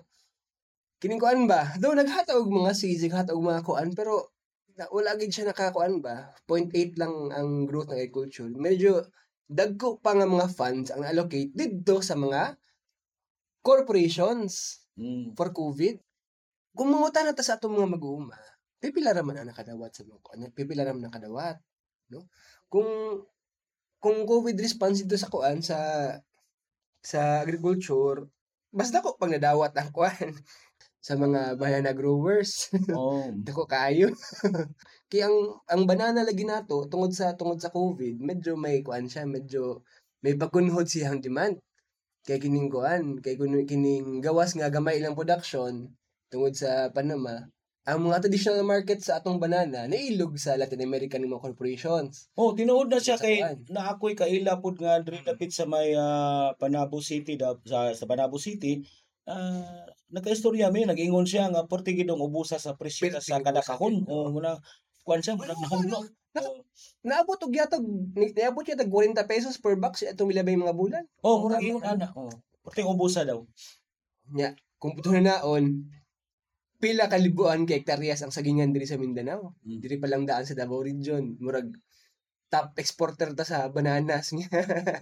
Kining 1.02 1.18
kuan 1.18 1.50
ba? 1.50 1.74
Do 1.82 1.90
naghatag 1.90 2.38
og 2.38 2.46
mga 2.46 2.72
sisig 2.78 3.10
hatag 3.10 3.34
og 3.34 3.42
mga 3.42 3.66
kuan 3.66 3.90
pero 3.98 4.30
na, 4.78 4.86
wala 4.94 5.18
gid 5.18 5.34
siya 5.34 5.50
nakakuan 5.50 5.98
ba? 5.98 6.30
0.8 6.46 6.94
lang 6.94 7.14
ang 7.34 7.66
growth 7.66 7.90
ng 7.90 7.98
agriculture. 7.98 8.46
Medyo 8.54 9.02
dagko 9.50 9.98
pa 9.98 10.14
nga 10.14 10.30
mga 10.30 10.46
funds 10.54 10.94
ang 10.94 11.02
allocate 11.02 11.50
didto 11.50 11.98
sa 11.98 12.14
mga 12.14 12.54
corporations 13.66 14.84
Mm. 14.94 15.34
for 15.34 15.50
COVID, 15.50 15.98
kung 16.74 16.86
mangutan 16.90 17.26
na 17.26 17.34
ta 17.34 17.42
sa 17.42 17.58
atong 17.58 17.74
mga 17.74 17.98
mag-uuma, 17.98 18.38
pipila 18.78 19.10
raman 19.10 19.42
ang 19.42 19.50
nakadawat 19.50 19.90
sa 19.90 20.06
mga 20.06 20.22
kuan, 20.22 20.46
pipila 20.54 20.86
raman 20.86 21.02
ang 21.02 21.10
nakadawat, 21.10 21.58
no? 22.14 22.30
Kung 22.70 22.86
kung 24.04 24.28
COVID 24.28 24.56
response 24.60 25.00
dito 25.00 25.16
sa 25.16 25.32
kuan 25.32 25.64
sa 25.64 25.78
sa 27.00 27.44
agriculture, 27.44 28.28
mas 28.76 28.90
dako 28.92 29.16
pag 29.20 29.32
nadawat 29.32 29.72
ang 29.76 29.90
kuan 29.96 30.28
sa 31.06 31.14
mga 31.16 31.56
banana 31.60 31.92
growers. 31.96 32.72
Oh. 32.96 33.28
dako 33.46 33.64
kaayo. 33.68 34.08
Kaya 35.10 35.28
ang 35.28 35.38
ang 35.72 35.82
banana 35.88 36.20
lagi 36.24 36.44
nato 36.44 36.84
tungod 36.90 37.12
sa 37.16 37.36
tungod 37.38 37.60
sa 37.60 37.72
COVID, 37.72 38.20
medyo 38.20 38.52
may 38.60 38.80
kuan 38.84 39.08
siya, 39.08 39.24
medyo 39.28 39.84
may 40.24 40.34
pagkunhod 40.36 40.86
siyang 40.88 41.20
demand. 41.24 41.56
Kay 42.24 42.40
kining 42.40 42.68
kuan, 42.72 43.20
kay 43.24 43.36
kun- 43.40 43.68
kining 43.68 44.20
gawas 44.24 44.56
nga 44.56 44.72
gamay 44.72 44.96
ilang 45.00 45.16
production 45.16 45.92
tungod 46.32 46.56
sa 46.56 46.88
Panama, 46.96 47.44
ang 47.84 48.00
mga 48.00 48.24
traditional 48.24 48.64
market 48.64 49.04
sa 49.04 49.20
atong 49.20 49.36
banana 49.36 49.84
nailog 49.84 50.40
sa 50.40 50.56
Latin 50.56 50.80
American 50.80 51.20
mga 51.22 51.44
corporations. 51.44 52.32
Oh, 52.32 52.56
tinuod 52.56 52.88
na 52.88 52.96
siya 52.96 53.20
Sa 53.20 53.24
kay 53.24 53.44
kuan. 53.44 53.60
na 53.68 53.92
ako'y 53.92 54.16
kaila 54.16 54.56
pud 54.58 54.80
nga 54.80 55.04
diri 55.04 55.20
dapit 55.20 55.52
sa 55.52 55.68
may 55.68 55.92
ah, 55.92 56.56
Panabo 56.56 57.04
City 57.04 57.36
da, 57.36 57.52
sa, 57.62 57.92
sa 57.92 58.08
Panabo 58.08 58.40
City. 58.40 58.80
Ah, 59.24 59.84
nagkaistorya 60.08 60.68
mi 60.68 60.84
nag-ingon 60.84 61.28
siya 61.28 61.48
nga 61.48 61.64
porte 61.64 61.92
gid 61.92 62.08
ang 62.08 62.20
ubusa 62.20 62.56
sa 62.56 62.72
presyo 62.72 63.12
sa 63.20 63.40
kada 63.40 63.60
kahon. 63.60 64.08
Oh, 64.08 64.32
muna 64.32 64.56
kuan 65.04 65.20
siya 65.20 65.36
muna 65.36 65.52
nahulog. 65.52 66.08
Naka- 66.32 66.64
Naabot 67.04 67.36
og 67.38 67.52
yatag 67.52 67.84
ni- 67.84 68.32
naabot 68.32 68.64
yatag 68.64 68.88
40 68.88 69.28
pesos 69.28 69.60
per 69.60 69.76
box 69.76 70.02
atong 70.02 70.32
milabay 70.32 70.56
mga 70.56 70.72
bulan. 70.72 71.04
Oh, 71.20 71.44
mura 71.44 71.60
Tama. 71.60 71.68
ingon 71.68 71.84
ana. 71.84 72.08
Oh, 72.16 72.32
porte 72.64 72.80
ang 72.80 72.96
ubusa 72.96 73.28
daw. 73.28 73.44
Nya, 74.32 74.56
kung 74.80 74.96
puto 74.96 75.12
na 75.12 75.20
naon, 75.36 75.84
pila 76.84 77.08
kalibuan 77.08 77.64
ka 77.64 77.72
hektaryas 77.72 78.20
ang 78.20 78.28
sagingan 78.28 78.68
diri 78.68 78.84
sa 78.84 79.00
Mindanao. 79.00 79.56
Mm. 79.64 79.80
Diri 79.80 79.96
pa 79.96 80.12
lang 80.12 80.28
daan 80.28 80.44
sa 80.44 80.52
Davao 80.52 80.84
Region. 80.84 81.40
Murag 81.40 81.72
top 82.52 82.76
exporter 82.76 83.32
ta 83.32 83.48
sa 83.48 83.72
bananas 83.72 84.36
niya. 84.36 84.52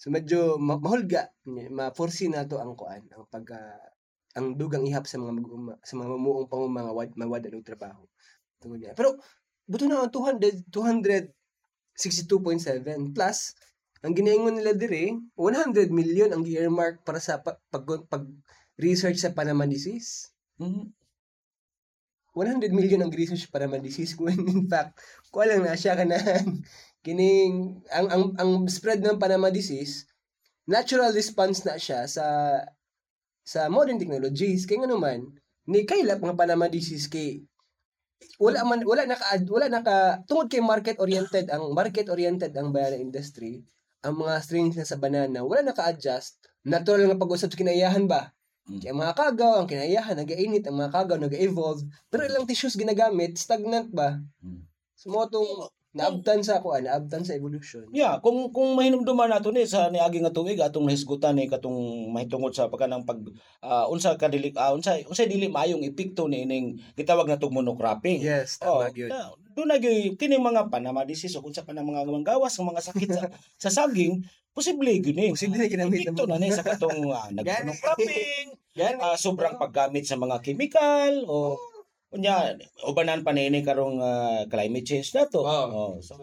so 0.00 0.12
medyo 0.12 0.60
ma- 0.60 0.76
mahulga. 0.76 1.32
Ma-foresee 1.48 2.28
na 2.28 2.44
to 2.44 2.60
ang 2.60 2.76
kuan, 2.76 3.08
ang 3.08 3.24
pagka 3.32 3.80
ang 4.36 4.60
dugang 4.60 4.84
ihap 4.84 5.08
sa 5.08 5.16
mga 5.16 5.32
mag 5.32 5.80
sa 5.80 5.96
mga 5.96 6.08
mamuong 6.12 6.48
pang 6.52 6.68
mga 6.68 6.92
wad 6.92 7.10
mawad 7.16 7.48
og 7.48 7.64
trabaho. 7.64 8.04
Tungod 8.60 8.84
niya. 8.84 8.92
Pero 8.92 9.16
buto 9.64 9.88
na 9.88 10.04
ang 10.04 10.12
200 10.12 10.68
262.7 11.96 13.16
plus 13.16 13.38
ang 14.02 14.12
ginaingon 14.18 14.58
nila 14.58 14.74
dire 14.74 15.14
100 15.38 15.92
million 15.94 16.28
ang 16.32 16.42
earmark 16.42 17.06
para 17.06 17.22
sa 17.22 17.38
pag, 17.38 17.60
pag, 17.70 17.84
pag 18.10 18.24
research 18.80 19.20
sa 19.20 19.30
Panama 19.30 19.68
disease. 19.68 20.32
Mhm. 20.58 21.01
100 22.32 22.72
million 22.72 23.00
ang 23.04 23.12
research 23.12 23.48
para 23.52 23.68
ma-disease 23.68 24.16
when 24.16 24.40
in 24.54 24.64
fact 24.68 24.96
ko 25.28 25.44
lang 25.44 25.64
na 25.64 25.76
siya 25.76 25.96
kanang 25.96 26.64
kining 27.04 27.82
ang 27.90 28.06
ang 28.08 28.24
ang 28.38 28.50
spread 28.70 29.02
ng 29.02 29.20
Panama 29.20 29.50
disease 29.50 30.06
natural 30.66 31.10
response 31.10 31.66
na 31.66 31.74
siya 31.78 32.06
sa 32.06 32.58
sa 33.42 33.66
modern 33.66 33.98
technologies. 33.98 34.66
Kay 34.66 34.78
ngano 34.78 34.98
man 34.98 35.26
ni 35.66 35.86
kailap 35.86 36.22
nga 36.22 36.38
Panama 36.38 36.66
disease 36.70 37.06
kay 37.10 37.42
wala 38.38 38.62
man 38.62 38.82
wala 38.86 39.06
naka 39.06 39.42
wala 39.50 39.66
naka 39.66 40.22
tungod 40.30 40.46
kay 40.46 40.62
market 40.62 40.98
oriented 41.02 41.50
ang 41.50 41.74
market 41.74 42.06
oriented 42.06 42.54
ang 42.54 42.70
banana 42.70 42.98
industry 42.98 43.62
ang 44.02 44.18
mga 44.18 44.34
strains 44.42 44.74
na 44.78 44.86
sa 44.86 44.98
banana 44.98 45.42
wala 45.42 45.62
naka-adjust. 45.62 46.38
Natural 46.62 47.10
nga 47.10 47.18
pag-usab 47.18 47.50
sa 47.50 47.58
kinaiyahan 47.58 48.06
ba. 48.06 48.30
Kaya 48.62 48.94
mga 48.94 49.14
kagaw 49.14 49.52
ang 49.58 49.66
kinaiyahan 49.66 50.14
nag-init 50.14 50.62
ang 50.64 50.78
mga 50.78 50.94
kagaw 50.94 51.18
nag-evolve 51.18 51.82
pero 52.06 52.22
ilang 52.22 52.46
tissues 52.46 52.78
ginagamit 52.78 53.34
stagnant 53.34 53.90
ba 53.90 54.22
Mm. 54.38 54.62
so 54.94 55.10
mo 55.10 55.26
tong 55.26 55.66
naabtan 55.92 56.40
sa 56.40 56.62
kuan 56.64 56.88
naabtan 56.88 57.20
sa 57.20 57.36
evolution 57.36 57.84
Yeah, 57.92 58.16
kung 58.24 58.48
kung 58.48 58.72
mahinumduman 58.72 59.28
nato 59.28 59.52
ni 59.52 59.68
sa 59.68 59.92
niagi 59.92 60.24
nga 60.24 60.32
tuig 60.32 60.56
atong 60.56 60.88
nahisgutan 60.88 61.36
ni 61.36 61.52
katong 61.52 62.08
mahitungod 62.08 62.56
sa 62.56 62.72
pagkanang 62.72 63.04
pag 63.04 63.20
ah, 63.60 63.84
unsa 63.92 64.16
ka 64.16 64.32
dili 64.32 64.56
ah, 64.56 64.72
unsa 64.72 64.96
unsa 65.04 65.28
dili 65.28 65.52
maayong 65.52 65.84
epekto 65.84 66.24
ni 66.32 66.48
ining 66.48 66.80
gitawag 66.96 67.28
na 67.28 67.36
tong 67.36 67.52
monocropping. 67.52 68.24
yes 68.24 68.56
Oh, 68.64 68.80
tama 68.80 68.88
gyud 68.88 69.12
na, 69.12 69.36
doon 69.52 69.68
na 69.68 69.76
gyud 69.76 70.16
kining 70.16 70.40
mga 70.40 70.72
Panama 70.72 71.04
disease 71.04 71.36
o 71.36 71.44
unsa 71.44 71.60
pa 71.60 71.76
ng 71.76 71.84
mga 71.84 72.08
ng 72.08 72.24
mga 72.24 72.82
sakit 72.88 73.08
sa, 73.12 73.22
sa 73.68 73.70
saging, 73.84 74.24
posible 74.52 74.92
gyud 75.00 75.16
ni. 75.16 75.32
Posible 75.32 75.58
na 75.58 75.68
ginamit 75.68 76.06
mo. 76.12 76.24
na 76.28 76.36
ni 76.38 76.52
sa 76.52 76.64
katong 76.64 77.08
uh, 77.16 77.28
nagmonocropping, 77.32 78.46
Yan. 78.76 78.96
ah, 79.00 79.16
sobrang 79.16 79.56
paggamit 79.56 80.04
sa 80.04 80.20
mga 80.20 80.40
chemical 80.44 81.24
o 81.28 81.56
unya 82.12 82.56
ubanan 82.84 83.24
pa 83.24 83.32
ni 83.32 83.48
karong 83.64 83.98
ah, 84.00 84.44
climate 84.48 84.84
change 84.84 85.16
na 85.16 85.24
to. 85.28 85.40
Oo. 85.40 85.96
Oh, 85.96 86.00
so 86.04 86.20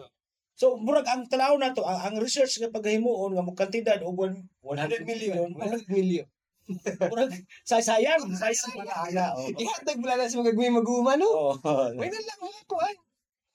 So 0.60 0.76
murag 0.76 1.08
ang 1.08 1.24
tanaw 1.24 1.56
na 1.56 1.72
to 1.72 1.80
ang, 1.88 1.96
ang 2.04 2.16
research 2.20 2.60
nga 2.60 2.68
paghimuon 2.68 3.32
nga 3.32 3.40
mo 3.40 3.56
kantidad 3.56 3.96
og 4.04 4.28
100 4.60 5.08
million 5.08 5.48
100 5.56 5.88
million 5.88 6.28
murag 7.08 7.32
sayang 7.64 8.28
sayang 8.36 8.76
mga 8.76 8.94
ana. 9.08 9.26
Oh. 9.40 9.48
ihatag 9.56 9.96
mo 9.96 10.04
lang 10.04 10.20
sa 10.28 10.36
mga 10.36 10.52
gawin 10.52 10.76
mag-uuma 10.76 11.16
no 11.16 11.56
Oh. 11.64 11.88
May 11.96 12.12
na 12.12 12.20
lang 12.20 12.38
mga 12.44 12.60
kuan. 12.68 12.96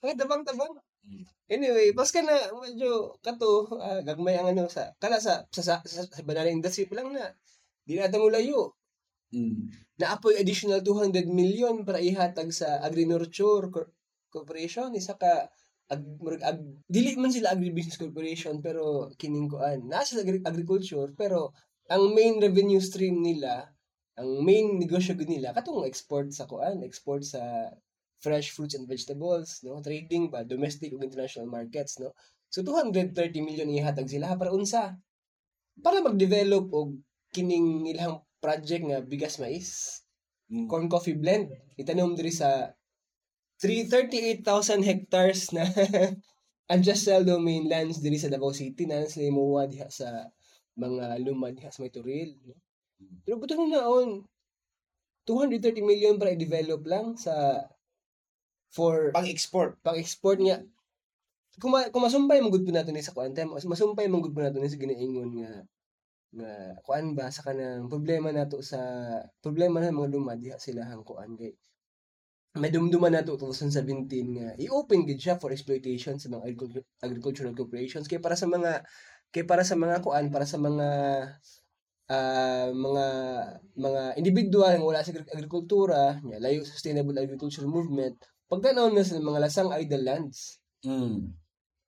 Mga 0.01 0.13
tabang-tabang. 0.25 0.73
Anyway, 1.45 1.93
pas 1.93 2.09
ka 2.09 2.25
na 2.25 2.33
medyo 2.57 3.13
kato 3.21 3.69
ah, 3.77 4.01
gagmay 4.01 4.33
ang 4.37 4.49
ano 4.49 4.65
sa 4.65 4.89
kana 4.97 5.21
sa 5.21 5.45
sa 5.53 5.61
sa, 5.61 5.73
sa, 5.85 6.01
sa 6.09 6.23
banana 6.25 6.49
industry 6.49 6.89
pa 6.89 6.97
lang 6.97 7.13
na 7.13 7.29
di 7.85 8.01
na 8.01 8.09
mo 8.17 8.33
layo. 8.33 8.73
Mm. 9.29 9.69
Naapoy 10.01 10.41
additional 10.41 10.81
200 10.81 11.29
million 11.29 11.85
para 11.85 12.01
ihatag 12.01 12.49
sa 12.49 12.81
Agrinurture 12.81 13.69
Cor- 13.69 13.93
Corporation 14.33 14.89
isa 14.97 15.13
ka 15.15 15.49
ag, 15.93 16.01
murag 16.17 16.41
ag, 16.41 16.59
dili 16.89 17.13
man 17.13 17.29
sila 17.29 17.53
agribusiness 17.53 18.01
corporation 18.01 18.57
pero 18.57 19.13
kining 19.21 19.45
kuan 19.45 19.85
na 19.85 20.01
sila 20.01 20.25
agri- 20.25 20.41
agriculture 20.41 21.13
pero 21.13 21.53
ang 21.93 22.09
main 22.17 22.41
revenue 22.41 22.81
stream 22.81 23.21
nila 23.21 23.69
ang 24.17 24.41
main 24.41 24.81
negosyo 24.81 25.13
gud 25.13 25.29
nila 25.29 25.53
katong 25.53 25.85
export 25.85 26.33
sa 26.33 26.49
kuan 26.49 26.81
export 26.81 27.21
sa 27.21 27.69
fresh 28.25 28.57
fruits 28.57 28.73
and 28.73 28.89
vegetables 28.89 29.61
no? 29.61 29.77
Trading 29.85 30.33
ba? 30.33 30.41
Domestic 30.41 30.89
ug 30.97 31.05
international 31.05 31.45
markets 31.45 32.01
no? 32.01 32.17
So 32.49 32.65
230 32.65 33.13
million 33.45 33.69
ihatag 33.69 34.09
sila 34.09 34.33
para 34.33 34.49
unsa? 34.49 34.97
Para 35.77 36.01
mag-develop 36.01 36.73
og 36.73 36.97
kining 37.29 37.85
ilang 37.85 38.25
project 38.41 38.81
nga 38.89 39.05
bigas 39.05 39.37
mais? 39.37 40.01
Mm. 40.49 40.69
corn 40.69 40.85
coffee 40.89 41.17
blend. 41.17 41.49
Itanom 41.77 42.13
diri 42.13 42.29
sa 42.29 42.73
338,000 43.61 44.85
hectares 44.85 45.49
na 45.53 45.65
unjust 46.73 47.05
sell 47.05 47.25
domain 47.25 47.65
lands 47.65 48.01
diri 48.01 48.17
sa 48.17 48.29
Davao 48.29 48.53
City. 48.53 48.85
Na 48.85 49.05
sila 49.05 49.29
imuwa 49.29 49.65
diha 49.69 49.89
sa 49.89 50.29
mga 50.77 51.21
lumad 51.23 51.57
diha 51.57 51.71
sa 51.71 51.81
may 51.81 51.93
turil 51.93 52.35
no? 52.45 52.57
pero 53.23 53.39
buto 53.39 53.55
na 53.55 53.79
naon 53.79 54.23
230 55.27 55.81
million 55.81 56.15
para 56.19 56.35
i-develop 56.35 56.85
lang 56.85 57.17
sa 57.17 57.65
for 58.75 59.15
Pang-export. 59.15 59.79
pang-export 59.79 60.39
niya 60.43 60.57
kung, 61.55 61.71
ma- 61.71 61.87
kung 61.87 62.03
masumpay 62.03 62.43
mong 62.43 62.51
good 62.51 62.65
po 62.67 62.71
natin 62.75 62.91
ni 62.91 63.03
sa 63.03 63.15
kuan 63.15 63.31
time 63.31 63.55
mas 63.55 63.63
masumpay 63.63 64.11
mong 64.11 64.23
good 64.27 64.35
po 64.35 64.43
natin 64.43 64.59
ni 64.59 64.67
sa 64.67 64.81
ginaingon 64.81 65.31
nga 65.39 65.51
nga 66.35 66.51
kuan 66.83 67.15
ba 67.15 67.31
sa 67.31 67.47
kanang 67.47 67.87
problema 67.87 68.27
nato 68.35 68.59
sa 68.59 68.79
problema 69.39 69.79
ng 69.79 69.95
mga 69.95 70.11
lumad 70.11 70.37
diha 70.43 70.59
sila 70.59 70.83
hang 70.83 71.07
kuan 71.07 71.31
kay 71.39 71.55
may 72.59 72.71
dumduman 72.71 73.11
nato 73.15 73.39
2017 73.39 74.35
nga 74.35 74.47
i-open 74.59 75.07
gid 75.07 75.19
siya 75.19 75.39
for 75.39 75.51
exploitation 75.55 76.19
sa 76.19 76.27
mga 76.31 76.43
agricultural 77.03 77.55
corporations 77.55 78.07
kay 78.07 78.19
para 78.19 78.35
sa 78.35 78.47
mga 78.51 78.83
kay 79.31 79.43
para 79.47 79.63
sa 79.63 79.75
mga 79.79 80.03
kuan 80.03 80.27
para 80.27 80.47
sa 80.47 80.59
mga 80.59 80.87
ah, 82.11 82.69
mga 82.71 83.05
mga 83.75 84.01
individual 84.19 84.73
nga 84.75 84.87
wala 84.87 85.03
sa 85.03 85.11
agri- 85.15 85.31
agrikultura 85.35 86.19
layo 86.43 86.61
sustainable 86.67 87.17
agriculture 87.17 87.65
movement 87.67 88.19
pagtanaw 88.51 88.93
na 88.93 89.03
sa 89.05 89.17
mga 89.17 89.39
lasang 89.41 89.69
idle 89.73 90.05
lands 90.05 90.61
Mm. 90.85 91.33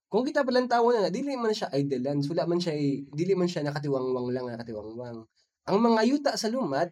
kung 0.09 0.25
kita 0.25 0.41
palang 0.41 0.65
tawo 0.65 0.89
na, 0.89 1.13
dili 1.13 1.37
man 1.37 1.53
siya 1.53 1.69
idle 1.77 2.01
lands, 2.01 2.25
wala 2.31 2.49
man 2.49 2.57
siya, 2.57 2.73
dili 3.13 3.37
man 3.37 3.45
siya 3.45 3.61
nakatiwangwang 3.61 4.33
lang, 4.33 4.49
nakatiwangwang. 4.49 5.21
Ang 5.69 5.77
mga 5.83 6.01
yuta 6.07 6.33
sa 6.33 6.49
lumad, 6.49 6.89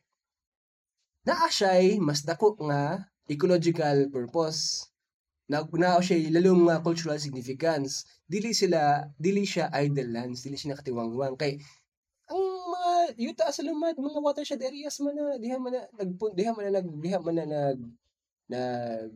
naa 1.26 1.50
siya'y 1.50 1.98
mas 1.98 2.22
dako 2.22 2.54
nga 2.70 3.10
ecological 3.26 4.06
purpose. 4.14 4.86
Na, 5.50 5.66
naa 5.66 5.98
siya 6.04 6.30
lalong 6.30 6.70
nga 6.70 6.84
cultural 6.86 7.18
significance. 7.18 8.06
Dili 8.30 8.54
sila, 8.54 9.10
dili 9.18 9.46
siya 9.50 9.74
idle 9.74 10.12
lands, 10.14 10.46
dili 10.46 10.58
siya 10.60 10.78
nakatiwangwang. 10.78 11.34
Kay, 11.42 11.58
ang 12.30 12.42
mga 12.70 12.92
yuta 13.18 13.50
sa 13.50 13.66
lumad, 13.66 13.98
mga 13.98 14.20
watershed 14.22 14.62
areas 14.62 14.98
man 15.02 15.18
na, 15.18 15.38
diha 15.42 15.58
man 15.58 15.74
na, 15.74 15.82
nagpun, 15.98 16.30
diha 16.38 16.52
man 16.54 16.64
na, 16.70 16.74
nag, 16.82 16.88
diha 17.02 17.18
man 17.22 17.36
na, 17.38 17.46
nag, 17.46 17.80
na 18.46 18.62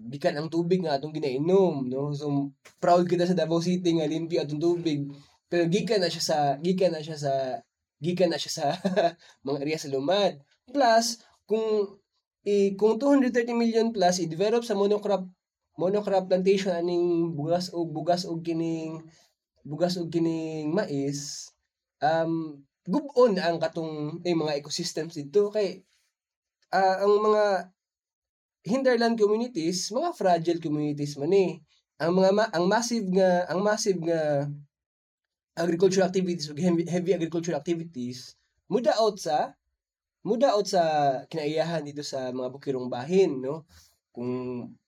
gikan 0.10 0.34
ang 0.38 0.50
tubig 0.50 0.82
nga 0.82 0.98
atong 0.98 1.14
ginainom 1.14 1.86
no? 1.86 2.10
So 2.18 2.50
proud 2.82 3.06
kita 3.06 3.30
sa 3.30 3.38
Davao 3.38 3.62
City 3.62 3.94
nga 3.98 4.10
limpyo 4.10 4.42
atong 4.42 4.62
tubig. 4.62 5.06
Pero 5.50 5.66
gikan 5.70 6.02
na 6.02 6.10
siya 6.10 6.24
sa 6.24 6.38
gikan 6.62 6.94
na 6.94 7.02
siya 7.02 7.18
sa 7.18 7.34
gikan 8.02 8.30
na 8.34 8.42
siya 8.42 8.54
sa 8.54 8.66
mga 9.46 9.62
area 9.62 9.78
sa 9.78 9.92
lumad. 9.94 10.42
Plus 10.70 11.22
kung 11.46 11.98
i 12.46 12.74
kung 12.80 12.98
230 12.98 13.54
million 13.54 13.88
plus 13.92 14.24
i-develop 14.24 14.64
sa 14.64 14.78
monocrop 14.78 15.28
monocrop 15.76 16.30
plantation 16.30 16.72
aning 16.72 17.36
bugas 17.36 17.72
o 17.76 17.84
bugas 17.86 18.24
og 18.24 18.42
kining 18.46 19.04
bugas 19.68 20.00
og 20.00 20.08
kining 20.08 20.72
mais 20.72 21.52
um 22.00 22.64
gubon 22.90 23.38
ang 23.38 23.62
katong 23.62 24.24
eh, 24.26 24.34
mga 24.34 24.58
ecosystems 24.58 25.14
dito. 25.14 25.54
Kay 25.54 25.86
ah, 26.74 27.06
ang 27.06 27.14
mga 27.22 27.44
hinterland 28.64 29.16
communities, 29.20 29.92
mga 29.92 30.12
fragile 30.16 30.62
communities 30.62 31.16
man 31.20 31.34
eh. 31.34 31.60
Ang 32.00 32.16
mga 32.16 32.32
ma- 32.32 32.52
ang 32.56 32.66
massive 32.68 33.08
nga 33.12 33.44
ang 33.52 33.60
massive 33.60 34.00
nga 34.00 34.48
agricultural 35.60 36.08
activities 36.08 36.48
ug 36.48 36.58
heavy, 36.58 36.84
heavy 36.88 37.12
agricultural 37.12 37.60
activities 37.60 38.40
mudaot 38.72 39.20
sa 39.20 39.52
mudaot 40.24 40.64
sa 40.64 40.82
kinaiyahan 41.28 41.84
dito 41.84 42.04
sa 42.06 42.32
mga 42.32 42.50
bukirong 42.56 42.88
bahin 42.88 43.44
no 43.44 43.68
kung 44.16 44.32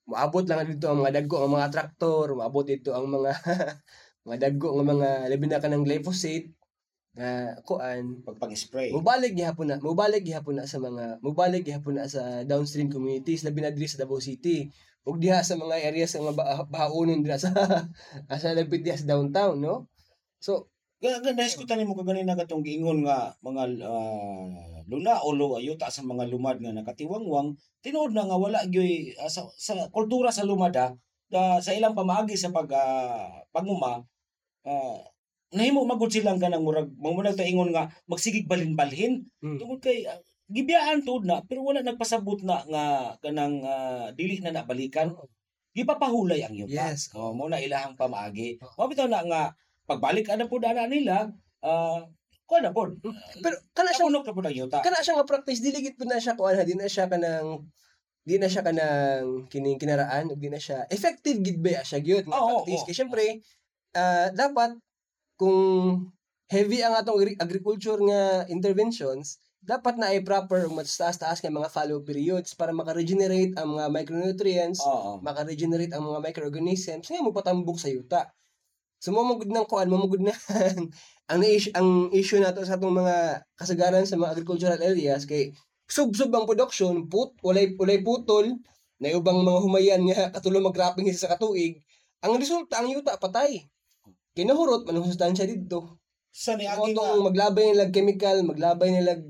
maabot 0.08 0.44
lang 0.48 0.68
dito 0.68 0.88
ang 0.88 1.04
mga 1.04 1.24
dagko 1.24 1.44
ang 1.44 1.54
mga 1.56 1.72
traktor 1.72 2.36
maabot 2.40 2.64
dito 2.64 2.96
ang 2.96 3.08
mga 3.12 3.32
mga 4.28 4.38
dagko 4.48 4.68
nga 4.80 4.86
mga 4.88 5.10
labi 5.28 5.46
na 5.48 5.64
kanang 5.64 5.86
glyphosate 5.88 6.52
nga 7.12 7.60
kuan 7.67 8.24
Pag 8.24 8.39
pang-spray. 8.39 8.95
Mubalik 8.95 9.36
gihapon 9.36 9.67
na, 9.67 9.78
mubalik 9.84 10.24
gihapon 10.24 10.60
na 10.60 10.69
sa 10.69 10.80
mga 10.80 11.19
mubalik 11.19 11.67
gihapon 11.67 12.00
na 12.00 12.08
sa 12.08 12.47
downstream 12.47 12.88
communities 12.88 13.43
labi 13.43 13.60
na 13.60 13.76
diri 13.76 13.88
sa 13.91 14.00
Davao 14.00 14.24
City. 14.24 14.71
Ug 15.04 15.17
diha 15.17 15.41
sa 15.43 15.58
mga 15.58 15.82
areas 15.91 16.13
nga 16.13 16.32
bah- 16.32 16.69
bahaunon 16.69 17.19
dira 17.26 17.36
sa 17.36 17.52
asa 18.32 18.56
lapit 18.56 18.86
diha 18.86 18.95
sa 18.95 19.10
downtown, 19.10 19.58
no? 19.60 19.89
So, 20.39 20.71
Ganda 21.02 21.34
ko 21.34 21.65
tani 21.65 21.82
mo 21.82 21.97
kaganina 21.97 22.38
katong 22.38 22.62
giingon 22.62 23.02
nga 23.02 23.34
mga 23.41 23.63
ah, 23.89 24.86
luna 24.86 25.17
o 25.26 25.34
lo 25.34 25.58
ayuta 25.58 25.89
sa 25.89 26.06
mga 26.06 26.30
lumad 26.30 26.62
nga 26.62 26.69
nakatiwangwang 26.78 27.58
tinuod 27.82 28.13
na 28.13 28.30
nga 28.30 28.38
wala 28.38 28.62
gyoy 28.69 29.10
ah, 29.17 29.26
sa, 29.26 29.50
sa 29.58 29.89
kultura 29.89 30.30
sa 30.30 30.45
lumad 30.45 30.78
ah, 30.78 30.93
da, 31.26 31.58
sa 31.58 31.74
ilang 31.74 31.97
pamaagi 31.97 32.38
sa 32.38 32.54
pag 32.54 32.69
ah, 32.78 33.34
panguma 33.50 34.06
ah, 34.62 35.02
nahimo 35.52 35.84
magud 35.84 36.12
silang 36.12 36.40
kanang 36.40 36.64
murag 36.64 36.88
mo 36.96 37.12
mo 37.12 37.22
ingon 37.24 37.76
nga 37.76 37.92
magsigig 38.08 38.48
balhin-balhin 38.48 39.28
mm, 39.44 39.60
tungod 39.60 39.80
kay 39.84 40.08
ah, 40.08 40.20
gibiyaan 40.52 41.04
tuod 41.04 41.24
na 41.28 41.44
pero 41.44 41.64
wala 41.64 41.84
nagpasabot 41.84 42.44
na 42.44 42.64
nga 42.68 42.84
kanang 43.20 43.60
ah, 43.68 44.12
dili 44.16 44.40
na 44.40 44.56
nabalikan 44.56 45.12
gipapahulay 45.72 46.44
ang 46.44 46.56
yuta 46.56 46.92
yes. 46.92 47.12
Oh, 47.16 47.32
mo 47.32 47.48
na 47.48 47.60
ilahang 47.64 47.96
pamaagi. 47.96 48.60
Bitaw 48.60 49.08
na 49.08 49.24
nga 49.24 49.42
pagbalik 49.88 50.28
ana 50.28 50.48
pud 50.48 50.64
ana 50.68 50.84
nila, 50.88 51.32
ah 51.64 52.04
kuan 52.44 52.68
na 52.68 52.76
pud. 52.76 53.00
Pero 53.40 53.56
kana 53.72 53.96
siya 53.96 54.04
Kapunok 54.08 54.28
na 54.28 54.36
pud 54.36 54.48
ang 54.52 54.58
yuta. 54.60 54.78
kana 54.84 55.00
siya 55.00 55.16
nga 55.16 55.28
practice 55.28 55.64
dili 55.64 55.80
gid 55.80 55.96
pud 55.96 56.12
na 56.12 56.20
siya 56.20 56.36
kuan 56.36 56.60
ha, 56.60 56.68
di 56.68 56.76
na 56.76 56.92
siya 56.92 57.08
kanang 57.08 57.72
di 58.28 58.36
na 58.36 58.52
siya 58.52 58.62
kanang 58.68 59.48
kining 59.48 59.80
kinaraan 59.80 60.28
ug 60.28 60.40
di 60.44 60.52
na 60.52 60.60
siya 60.60 60.84
effective 60.92 61.40
gid 61.40 61.64
ba 61.64 61.80
siya 61.88 62.04
gyud 62.04 62.28
nga 62.28 62.36
Oo, 62.36 62.68
practice 62.68 62.84
oo. 62.84 62.88
kay 62.92 62.96
syempre 62.96 63.24
ah, 63.96 64.28
dapat 64.36 64.76
kung 65.41 65.58
heavy 66.54 66.86
ang 66.86 66.93
atong 66.93 67.17
agri- 67.17 67.39
agriculture 67.41 67.97
nga 67.97 68.45
interventions 68.45 69.41
dapat 69.62 69.97
na 69.97 70.13
ay 70.13 70.21
proper 70.21 70.69
ug 70.69 70.77
mas 70.77 70.93
taas-taas 70.93 71.41
nga 71.41 71.49
mga 71.49 71.73
follow 71.73 72.01
periods 72.06 72.54
para 72.54 72.69
maka-regenerate 72.73 73.58
ang 73.58 73.73
mga 73.77 73.89
micronutrients 73.89 74.82
Oo. 74.86 75.17
maka-regenerate 75.25 75.93
ang 75.97 76.06
mga 76.06 76.21
microorganisms 76.21 77.10
nga 77.10 77.25
mo 77.25 77.34
patambok 77.34 77.77
sa 77.82 77.89
yuta. 77.89 78.30
So 79.01 79.10
mamugod 79.10 79.49
ng 79.49 79.65
kuan, 79.65 79.89
mamugod 79.89 80.21
na 80.21 80.34
ang 81.30 81.39
na-issue, 81.41 81.73
ang 81.73 82.13
issue 82.13 82.38
nato 82.38 82.62
sa 82.62 82.77
atong 82.77 82.93
mga 83.01 83.45
kasagaran 83.58 84.06
sa 84.06 84.17
mga 84.17 84.38
agricultural 84.38 84.82
areas 84.82 85.25
kay 85.25 85.54
sub-sub 85.89 86.30
ang 86.38 86.45
production, 86.45 87.10
put, 87.10 87.34
ulay, 87.41 87.73
ulay 87.82 88.01
putol, 88.06 88.62
na 89.01 89.17
ubang 89.17 89.41
mga 89.41 89.60
humayan 89.65 90.01
nga 90.06 90.30
katulong 90.38 90.69
mag-wrapping 90.69 91.10
sa 91.17 91.34
katuig, 91.34 91.82
ang 92.21 92.38
resulta, 92.38 92.77
ang 92.77 92.93
yuta, 92.93 93.17
patay. 93.17 93.65
Kinahurot, 94.32 94.88
manong 94.88 95.12
sustansya 95.12 95.44
dito. 95.44 96.00
Sa 96.32 96.56
Kung 96.56 96.63
niagi 96.63 96.96
nga 96.96 97.12
itong 97.12 97.28
maglabay 97.28 97.65
nilag 97.76 97.91
chemical, 97.91 98.38
maglabay 98.48 98.89
nilag 98.96 99.24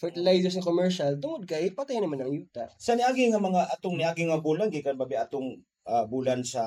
fertilizers 0.00 0.56
na 0.56 0.64
commercial, 0.64 1.12
tungod 1.20 1.44
kay 1.44 1.68
patay 1.76 2.00
naman 2.00 2.24
ang 2.24 2.32
yuta. 2.32 2.72
sa 2.80 2.96
niagi 2.96 3.28
nga 3.28 3.36
mga 3.36 3.68
atong 3.76 4.00
niagi 4.00 4.24
nga 4.24 4.40
bulan 4.40 4.72
gikan 4.72 4.96
babi 4.96 5.20
atong 5.20 5.60
ah, 5.84 6.08
bulan 6.08 6.40
sa 6.40 6.64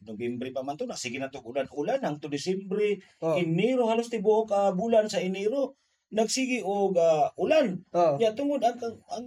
Nobyembre 0.00 0.48
pa 0.48 0.64
man 0.64 0.80
to 0.80 0.88
na 0.88 0.96
sige 0.96 1.20
na 1.20 1.28
to 1.28 1.44
ulan-ulan 1.44 2.00
hang 2.00 2.16
to 2.24 2.32
Disyembre, 2.32 2.96
Oh. 3.20 3.36
Enero 3.36 3.84
halos 3.84 4.08
tibuok 4.08 4.48
ka 4.48 4.60
bulan 4.72 5.12
sa 5.12 5.20
Enero 5.20 5.76
nagsigi 6.08 6.64
og 6.64 6.96
ah, 6.96 7.28
ulan. 7.36 7.84
Oh. 7.92 8.16
Ya 8.16 8.32
tungod 8.32 8.64
ang, 8.64 8.80
ang 9.12 9.26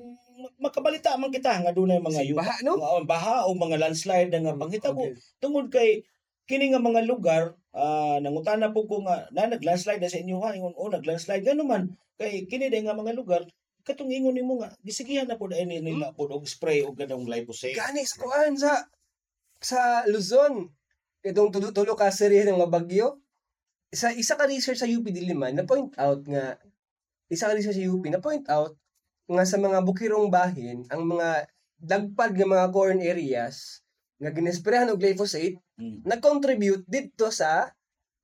makabalita 0.58 1.14
man 1.22 1.30
kita 1.30 1.62
nga 1.62 1.70
dunay 1.78 2.02
mga 2.02 2.26
yuta. 2.26 2.42
Baha, 2.42 2.56
no? 2.66 2.74
Mga 2.82 3.06
baha 3.06 3.38
o 3.46 3.54
mga 3.54 3.78
landslide 3.78 4.34
nga 4.34 4.58
panghitabo 4.58 5.14
Okay. 5.14 5.14
tungod 5.38 5.70
kay 5.70 6.02
kini 6.50 6.74
nga 6.74 6.82
mga 6.82 7.06
lugar 7.06 7.54
ah 7.78 8.18
nangutana 8.18 8.74
po 8.74 8.90
ko 8.90 9.06
nga 9.06 9.30
na 9.30 9.54
naglandslide 9.54 10.02
na 10.02 10.10
sa 10.10 10.18
inyo 10.18 10.42
ha 10.42 10.58
ingon 10.58 10.74
oh 10.74 10.90
naglandslide 10.90 11.46
gano 11.46 11.62
man 11.62 11.94
kay 12.18 12.50
kini 12.50 12.74
nga 12.74 12.98
mga 12.98 13.14
lugar 13.14 13.46
katong 13.86 14.10
ingon 14.12 14.36
nimo 14.36 14.60
nga 14.60 14.74
gisigihan 14.82 15.30
na 15.30 15.38
po 15.38 15.46
dai 15.46 15.64
ni 15.64 15.80
nila 15.80 16.12
po 16.12 16.26
og 16.26 16.44
spray 16.50 16.82
og 16.84 16.98
ganong 16.98 17.24
glyphosate 17.24 17.78
Gani 17.78 18.04
sa 18.04 18.18
kuan 18.20 18.54
sa 18.58 18.72
sa 19.62 20.04
Luzon. 20.10 20.74
itong 21.28 21.52
tulo, 21.52 21.98
ka 21.98 22.08
serye 22.08 22.48
ng 22.48 22.56
mga 22.56 22.72
bagyo. 22.72 23.20
Isa 23.92 24.16
isa 24.16 24.40
ka 24.40 24.48
research 24.48 24.80
sa 24.80 24.88
UP 24.88 25.04
Diliman 25.12 25.56
na 25.56 25.68
point 25.68 25.92
out 26.00 26.24
nga 26.24 26.56
isa 27.28 27.48
ka 27.48 27.56
research 27.56 27.80
sa 27.80 27.88
UP 27.88 28.04
na 28.08 28.20
point 28.24 28.44
out 28.48 28.76
nga 29.28 29.44
sa 29.44 29.60
mga 29.60 29.84
bukirong 29.84 30.32
bahin 30.32 30.88
ang 30.88 31.04
mga 31.04 31.48
dagpad 31.80 32.32
nga 32.36 32.48
mga 32.48 32.68
corn 32.72 33.00
areas 33.04 33.84
nga 34.18 34.32
ginesprehan 34.34 34.90
og 34.92 35.00
glyphosate 35.02 35.58
Mm. 35.78 36.02
nag-contribute 36.10 36.84
dito 36.90 37.30
sa 37.30 37.70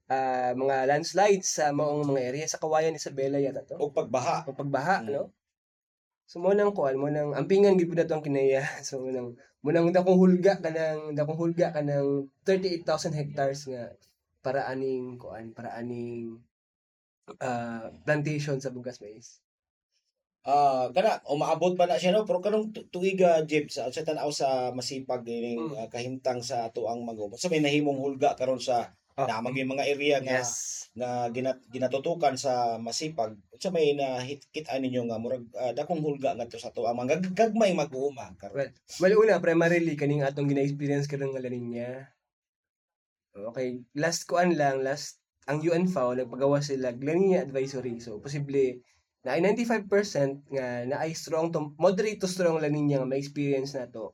ah, 0.10 0.52
mga 0.58 0.90
landslides 0.90 1.46
sa 1.54 1.70
maong 1.70 2.02
mga 2.10 2.22
area 2.34 2.46
sa 2.50 2.58
Kawayan 2.58 2.98
Isabela 2.98 3.38
yata 3.38 3.62
to. 3.62 3.78
O 3.78 3.94
pagbaha. 3.94 4.42
O 4.50 4.58
pagbaha, 4.58 5.06
Mm. 5.06 5.10
no? 5.14 5.30
So 6.26 6.42
mo 6.42 6.50
nang 6.56 6.74
kuan 6.74 6.98
mo 6.98 7.14
nang 7.14 7.38
ampingan 7.38 7.78
gid 7.78 7.88
pud 7.94 8.02
ato 8.02 8.18
ang 8.18 8.26
kinaya. 8.26 8.62
So 8.88 9.06
mo 9.06 9.14
nang 9.14 9.38
mo 9.64 9.70
nang 9.70 9.94
dakong 9.94 10.18
hulga 10.18 10.60
kanang 10.60 11.14
dakong 11.14 11.38
hulga 11.40 11.70
kanang 11.72 12.28
38,000 12.42 13.14
hectares 13.14 13.64
nga 13.70 13.94
para 14.44 14.66
aning 14.68 15.16
kuan 15.22 15.54
para 15.54 15.78
aning 15.78 16.42
ah, 17.40 17.94
plantation 18.04 18.58
sa 18.58 18.74
bugas 18.74 18.98
mais. 18.98 19.40
Ah, 20.44 20.92
kana 20.92 21.24
umaabot 21.32 21.72
pa 21.80 21.88
na 21.88 21.96
siya 21.96 22.12
no 22.12 22.28
pero 22.28 22.44
kanong 22.44 22.76
tu- 22.76 22.84
tuiga 22.92 23.40
Jeep 23.48 23.72
sa 23.72 23.88
sa 23.88 24.04
tan-aw 24.04 24.28
sa 24.28 24.76
masipag 24.76 25.24
ining 25.24 25.72
Mm. 25.72 25.76
ah, 25.80 25.88
kahimtang 25.88 26.44
sa 26.44 26.68
ato 26.68 26.84
ang 26.92 27.00
mag 27.08 27.16
sa 27.40 27.48
may 27.48 27.64
nahimong 27.64 27.96
hulga 27.96 28.36
karon 28.36 28.60
sa 28.60 28.92
Oh. 29.14 29.30
namang 29.30 29.54
yung 29.54 29.78
mga 29.78 29.86
area 29.94 30.18
nga 30.26 30.42
Yes. 30.42 30.90
nga 30.98 31.30
ginat, 31.30 31.62
ginatutukan 31.70 32.34
sa 32.34 32.82
masipag 32.82 33.38
sa 33.62 33.70
may 33.70 33.94
nakita 33.94 34.74
ninyo 34.76 35.06
nga 35.06 35.22
murag 35.22 35.46
ah, 35.54 35.70
dakong 35.72 36.02
hulga 36.02 36.34
ngadto 36.34 36.58
sa 36.60 36.74
to 36.74 36.84
ang 36.90 36.98
mga 36.98 37.22
gagmay 37.32 37.72
mag-uuma 37.78 38.34
karon. 38.36 38.74
Well, 39.00 39.14
una 39.16 39.38
primarily 39.38 39.94
kaning 39.94 40.26
atong 40.26 40.50
gina-experience 40.50 41.06
karon 41.06 41.30
nga 41.32 41.46
laninnya. 41.46 42.10
Okay, 43.34 43.86
last 43.94 44.26
kuan 44.26 44.58
lang, 44.58 44.82
last 44.82 45.22
ang 45.46 45.62
UNFAO 45.62 46.18
nagpagawa 46.18 46.60
sila 46.66 46.90
La 46.92 47.14
Nina 47.14 47.46
advisory. 47.46 48.02
So 48.02 48.18
posible 48.18 48.82
na 49.24 49.36
ay 49.36 49.42
95% 49.42 49.88
nga 50.52 50.68
na 50.84 50.96
ay 51.00 51.16
strong 51.16 51.50
to 51.50 51.72
moderate 51.80 52.20
to 52.20 52.28
strong 52.28 52.60
La 52.60 52.68
Nina 52.68 53.02
nga 53.02 53.08
ma-experience 53.08 53.76
na 53.76 53.88
to 53.88 54.12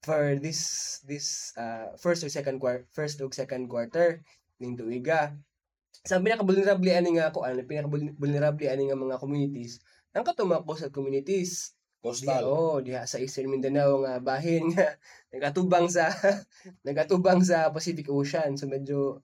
for 0.00 0.40
this 0.40 0.60
this 1.04 1.52
uh, 1.60 1.92
first 2.00 2.24
or 2.24 2.32
second 2.32 2.56
quarter 2.56 2.88
first 2.96 3.20
or 3.20 3.28
second 3.36 3.68
quarter 3.68 4.24
ning 4.56 4.76
tuiga. 4.76 5.36
Sa 6.00 6.16
pinaka 6.16 6.40
vulnerable 6.40 6.88
ani 6.88 7.20
nga 7.20 7.28
kuan, 7.28 7.60
pinaka 7.68 7.88
vulnerable 8.16 8.66
ani 8.68 8.88
nga 8.88 8.96
mga 8.96 9.20
communities 9.20 9.84
ang 10.16 10.24
katong 10.24 10.50
mga 10.50 10.64
coastal 10.64 10.90
communities 10.90 11.76
Coastal. 12.00 12.48
Oo, 12.48 12.80
diha 12.80 13.04
sa 13.04 13.20
Eastern 13.20 13.52
Mindanao 13.52 14.00
nga 14.00 14.16
bahin 14.24 14.72
nga 14.72 14.96
nagatubang 15.36 15.84
sa 15.84 16.08
nagatubang 16.88 17.44
sa 17.44 17.68
Pacific 17.68 18.08
Ocean. 18.08 18.56
So 18.56 18.64
medyo 18.64 19.20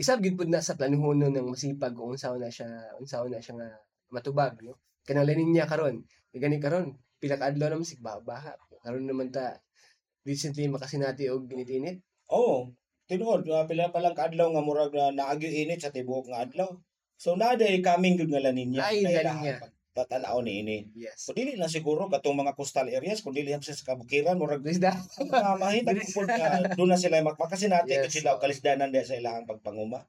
isab 0.00 0.24
gid 0.24 0.40
pud 0.40 0.48
na 0.48 0.64
sa 0.64 0.80
planuhonon 0.80 1.28
ng 1.28 1.52
masipag 1.52 1.92
kung 1.92 2.16
unsaon 2.16 2.40
na 2.40 2.48
siya, 2.48 2.96
unsaon 2.96 3.28
na 3.28 3.44
siya 3.44 3.60
nga 3.60 3.68
matubag, 4.10 4.58
no. 4.60 4.78
Kanang 5.06 5.26
lanin 5.26 5.50
niya 5.54 5.70
karon. 5.70 6.04
Gani 6.30 6.58
karon, 6.62 6.94
pila 7.18 7.40
ka 7.40 7.50
adlaw 7.50 7.72
naman 7.72 7.88
sig 7.88 8.02
baha. 8.02 8.54
Karon 8.84 9.06
naman 9.06 9.32
ta 9.32 9.58
recently 10.24 10.68
makasinati 10.68 11.28
og 11.32 11.48
ginit-init. 11.48 12.00
Oo. 12.30 12.72
Tinuod 13.10 13.42
uh, 13.50 13.66
pila 13.66 13.90
pa 13.90 13.98
lang 13.98 14.14
kaadlaw 14.14 14.54
nga 14.54 14.62
murag 14.62 14.94
na 14.94 15.10
naagyo 15.10 15.50
init 15.50 15.82
sa 15.82 15.90
tibuok 15.90 16.30
nga 16.30 16.46
adlaw. 16.46 16.70
So 17.18 17.34
naday 17.34 17.82
coming 17.82 18.14
good 18.14 18.30
nga 18.30 18.40
lanin 18.40 18.70
niya. 18.72 18.86
Ay, 18.86 19.02
La 19.02 19.34
Nina. 19.34 19.58
Tatanaw 19.90 20.38
ni 20.46 20.62
ini. 20.62 20.86
Yes. 20.94 21.26
So 21.26 21.34
dili 21.34 21.58
na 21.58 21.66
siguro 21.66 22.06
katong 22.06 22.38
mga 22.38 22.54
coastal 22.54 22.86
areas 22.86 23.26
kun 23.26 23.34
dili 23.34 23.50
sa 23.50 23.74
kabukiran 23.74 24.38
murag 24.38 24.62
Isda. 24.62 24.94
mahita 25.58 25.90
po 26.14 26.22
na 26.22 26.62
doon 26.78 26.94
na 26.94 26.98
sila 27.00 27.18
makakasinati 27.26 27.90
Yes, 27.90 28.06
yes, 28.06 28.14
sila 28.22 28.38
og 28.38 28.40
kalisdanan 28.40 28.94
sa 28.94 29.18
ilahang 29.18 29.50
pagpanguma. 29.50 30.06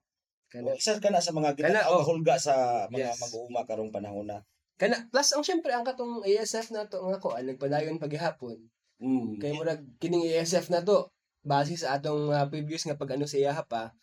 Kana, 0.52 0.68
O, 0.68 0.76
isa 0.76 1.00
ka 1.00 1.08
na 1.08 1.24
sa 1.24 1.32
mga 1.32 1.56
ginatawag 1.56 2.04
oh. 2.04 2.08
hulga 2.12 2.36
sa 2.36 2.86
mga 2.92 3.16
Yes. 3.16 3.24
mag-uuma 3.24 3.64
karong 3.64 3.90
panahon 3.96 4.28
na. 4.28 4.44
kana 4.76 4.98
plus 5.14 5.30
ang 5.32 5.46
syempre 5.46 5.70
ang 5.72 5.86
katong 5.86 6.26
ASF 6.26 6.74
na 6.74 6.90
to 6.90 7.00
nga 7.06 7.22
ko 7.22 7.38
nagpadayon 7.38 8.02
paghihapon. 8.02 8.58
Mm. 9.00 9.38
Kay 9.38 9.54
murag 9.56 9.86
kining 10.02 10.26
ASF 10.26 10.74
na 10.74 10.82
to 10.82 11.06
base 11.46 11.78
sa 11.78 11.96
atong 11.96 12.34
uh, 12.34 12.50
previous 12.50 12.84
nga 12.84 12.98
pag 12.98 13.14
ano 13.14 13.30
sa 13.30 13.38
iyaha 13.38 13.62
pa 13.66 13.94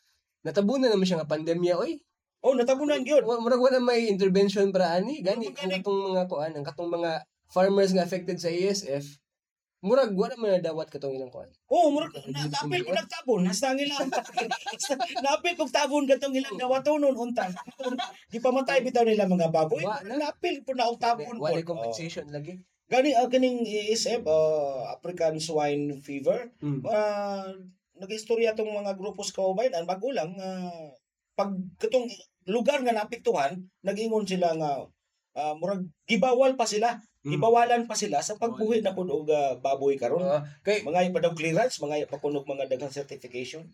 natabunan 0.47 0.89
naman 0.89 1.03
siya 1.07 1.19
nga 1.23 1.31
pandemya 1.31 1.77
oy 1.79 1.99
Oh, 2.39 2.55
natabunan 2.55 3.03
gyud. 3.03 3.27
Murag 3.27 3.59
wala 3.59 3.83
may 3.83 4.07
intervention 4.07 4.71
para 4.71 4.95
ani 4.95 5.27
gani 5.27 5.51
katong 5.51 6.15
mga 6.15 6.31
kuan 6.31 6.55
ang 6.55 6.63
katong 6.63 6.87
mga 6.87 7.27
farmers 7.51 7.91
nga 7.91 8.07
affected 8.07 8.39
sa 8.39 8.47
ASF 8.47 9.19
murag 9.79 10.11
wala 10.11 10.35
man 10.35 10.59
na 10.59 10.71
dawat 10.71 10.91
katong 10.91 11.15
ilang 11.15 11.31
kuan 11.31 11.47
Oh, 11.71 11.95
murag 11.95 12.11
na, 12.31 12.51
napil 12.51 12.83
ko 12.87 12.93
nagtabon 12.97 13.47
hasta 13.47 13.71
ang 13.71 13.79
ilang. 13.79 14.11
napil 15.23 15.55
kog 15.55 15.71
tabon 15.71 16.09
gatong 16.09 16.35
ilang 16.35 16.59
nawatonon 16.59 17.15
unta. 17.15 17.47
Di 18.27 18.43
pa 18.43 18.51
matay 18.51 18.83
bitaw 18.83 19.07
nila 19.07 19.31
mga 19.31 19.55
baboy. 19.55 19.87
Wa 19.87 20.03
na. 20.03 20.19
Napil 20.19 20.67
po 20.67 20.75
na 20.75 20.91
og 20.91 20.99
tabon 20.99 21.39
po. 21.39 21.47
wala 21.47 21.63
Oh. 21.63 21.69
compensation 21.69 22.27
lagi 22.33 22.59
Gani 22.89 23.13
uh, 23.13 23.29
kaning 23.29 23.69
ASF 23.69 24.25
uh, 24.25 24.97
African 24.97 25.37
Swine 25.37 26.01
Fever. 26.01 26.49
mm. 26.65 26.81
uh, 26.89 27.53
nag-istorya 28.01 28.57
tong 28.57 28.71
mga 28.73 28.97
grupo 28.97 29.21
sa 29.27 29.37
kaubayan 29.43 29.85
magulang 29.85 30.33
uh, 30.39 30.89
pag 31.35 31.55
katong 31.79 32.07
lugar 32.51 32.81
nga 32.83 32.95
naapektuhan 32.95 33.59
nag-ingon 33.85 34.27
sila 34.27 34.55
nga 34.59 34.71
ah, 35.39 35.55
murag 35.55 35.87
gibawal 36.09 36.59
pa 36.59 36.67
sila 36.67 36.99
Mm. 37.29 37.37
gibawalan 37.37 37.85
pa 37.85 37.93
sila 37.93 38.25
sa 38.25 38.41
pagbuhi 38.41 38.81
na 38.81 38.97
kun 38.97 39.13
og 39.13 39.29
ah, 39.29 39.53
baboy 39.61 40.01
karon 40.01 40.25
Oo. 40.25 40.41
kay 40.65 40.81
mga 40.81 41.13
pa 41.13 41.21
daw 41.21 41.37
clearance 41.37 41.77
mga 41.77 42.09
pa 42.09 42.17
kunog 42.17 42.49
mga 42.49 42.65
daghang 42.73 42.89
certification 42.89 43.69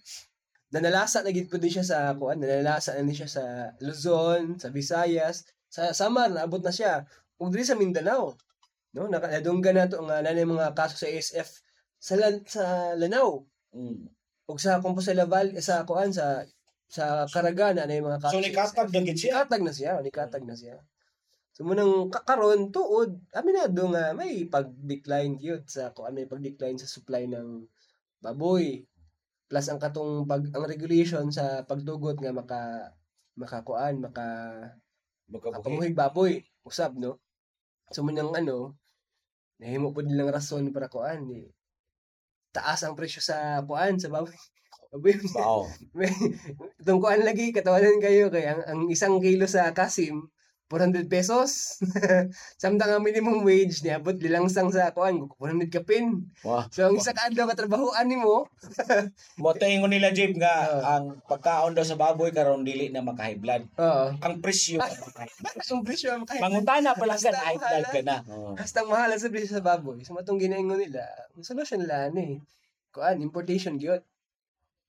nanalasa 0.74 1.22
na 1.22 1.30
gid 1.30 1.46
pud 1.46 1.62
siya 1.62 1.86
sa 1.86 2.18
kuan 2.18 2.42
nanalasa 2.42 2.98
na 2.98 3.06
ni 3.06 3.14
siya 3.14 3.30
sa 3.30 3.70
Luzon 3.78 4.58
sa 4.58 4.74
Visayas 4.74 5.46
sa 5.70 5.94
Samar 5.94 6.34
naabot 6.34 6.58
na 6.58 6.74
siya 6.74 7.06
ug 7.38 7.54
diri 7.54 7.62
sa 7.62 7.78
Mindanao 7.78 8.34
no 8.98 9.06
nakadunggan 9.06 9.78
na 9.78 9.86
to 9.86 10.02
nga 10.02 10.18
nanay 10.18 10.42
mga 10.42 10.74
kaso 10.74 10.98
sa 10.98 11.06
ASF 11.06 11.62
sa 12.02 12.14
lan- 12.18 12.42
sa 12.50 12.94
Lanao 12.98 13.46
mm. 13.70 14.02
ug 14.50 14.58
sa 14.58 14.82
kumpo 14.82 14.98
sa 14.98 15.14
Laval 15.14 15.54
sa 15.62 15.86
kuan 15.86 16.10
sa 16.10 16.42
sa 16.90 17.26
Caraga 17.30 17.70
na 17.70 17.86
yung 17.86 18.10
mga 18.10 18.18
kaso 18.18 18.34
so 18.34 18.42
nikatag 18.42 18.90
na 18.90 19.00
gid 19.06 19.18
siya 19.18 19.30
Nikatag 19.46 19.62
na 19.62 19.72
siya, 19.72 19.92
nikatag 20.02 20.42
na 20.42 20.54
siya. 20.58 20.74
So 21.54 21.62
munang 21.62 22.10
kakaron 22.10 22.74
tuod, 22.74 23.14
aminado 23.30 23.86
nga 23.94 24.10
may 24.10 24.42
pag-decline 24.50 25.38
gyud 25.38 25.62
sa 25.70 25.94
kung 25.94 26.10
ano 26.10 26.18
may 26.18 26.26
pag-decline 26.26 26.82
sa 26.82 26.90
supply 26.90 27.30
ng 27.30 27.62
baboy. 28.18 28.82
Plus 29.46 29.66
ang 29.70 29.78
katong 29.78 30.26
pag 30.26 30.42
ang 30.50 30.66
regulation 30.66 31.30
sa 31.30 31.62
pagdugot 31.62 32.18
nga 32.18 32.34
maka 32.34 32.90
makakuan, 33.38 34.02
maka 34.02 34.26
makamuhig 35.30 35.94
baboy, 35.94 36.42
usab 36.66 36.98
no. 36.98 37.22
So 37.94 38.02
munang 38.02 38.34
ano, 38.34 38.74
nahimo 39.62 39.94
pud 39.94 40.10
nilang 40.10 40.34
rason 40.34 40.74
para 40.74 40.90
kuan 40.90 41.30
ni 41.30 41.54
taas 42.50 42.82
ang 42.82 42.98
presyo 42.98 43.22
sa 43.22 43.62
kuan 43.62 43.94
sa 44.02 44.10
baboy. 44.10 44.34
Wow. 45.34 45.66
Itong 46.78 47.02
kuan 47.02 47.26
lagi, 47.26 47.50
katawanan 47.50 47.98
kayo 47.98 48.30
kay 48.30 48.46
ang, 48.46 48.62
ang 48.62 48.80
isang 48.86 49.18
kilo 49.18 49.42
sa 49.50 49.74
kasim, 49.74 50.30
400 50.72 51.06
pesos. 51.12 51.76
Samtang 52.62 52.96
ang 52.96 53.04
minimum 53.04 53.44
wage 53.44 53.84
niya, 53.84 54.00
abot 54.00 54.16
lilangsang 54.16 54.72
sa 54.72 54.90
kuan, 54.96 55.28
400 55.36 55.68
kapin. 55.68 56.24
Wow. 56.40 56.64
So, 56.72 56.88
ang 56.88 56.96
isa 56.96 57.12
ka 57.12 57.28
adlaw 57.28 57.52
katrabahoan 57.52 58.08
nimo, 58.08 58.48
Mo 59.36 59.52
ingon 59.60 59.92
nila 59.92 60.10
Jib 60.16 60.34
nga 60.40 60.54
Oo. 60.72 60.80
ang 60.82 61.04
pagkaon 61.28 61.76
daw 61.76 61.84
sa 61.84 62.00
baboy 62.00 62.32
karon 62.32 62.64
dili 62.64 62.88
na 62.88 63.04
maka-high 63.04 63.36
blood. 63.36 63.68
oo. 63.76 64.04
Ang 64.24 64.40
presyo 64.40 64.80
Ang 65.74 65.84
presyo 65.84 66.16
ang 66.16 66.24
kahit 66.24 66.40
Mangutana 66.40 66.96
pa 66.96 67.04
lang 67.04 67.20
ka 67.20 67.30
Basta 67.32 67.44
high 67.44 67.84
ka 67.84 68.00
na. 68.00 68.16
Oo. 68.32 68.56
Hasta 68.56 68.82
ang 68.82 68.90
mahal 68.90 69.12
sa 69.20 69.28
presyo 69.28 69.50
sa 69.60 69.64
baboy. 69.64 70.00
So, 70.00 70.16
matong 70.16 70.40
ginaingon 70.40 70.80
nila, 70.80 71.04
ang 71.36 71.44
solusyon 71.44 71.84
nila, 71.84 72.08
ano 72.08 72.18
eh, 72.24 72.36
kuan, 72.88 73.20
importation 73.20 73.76
gyud 73.76 74.00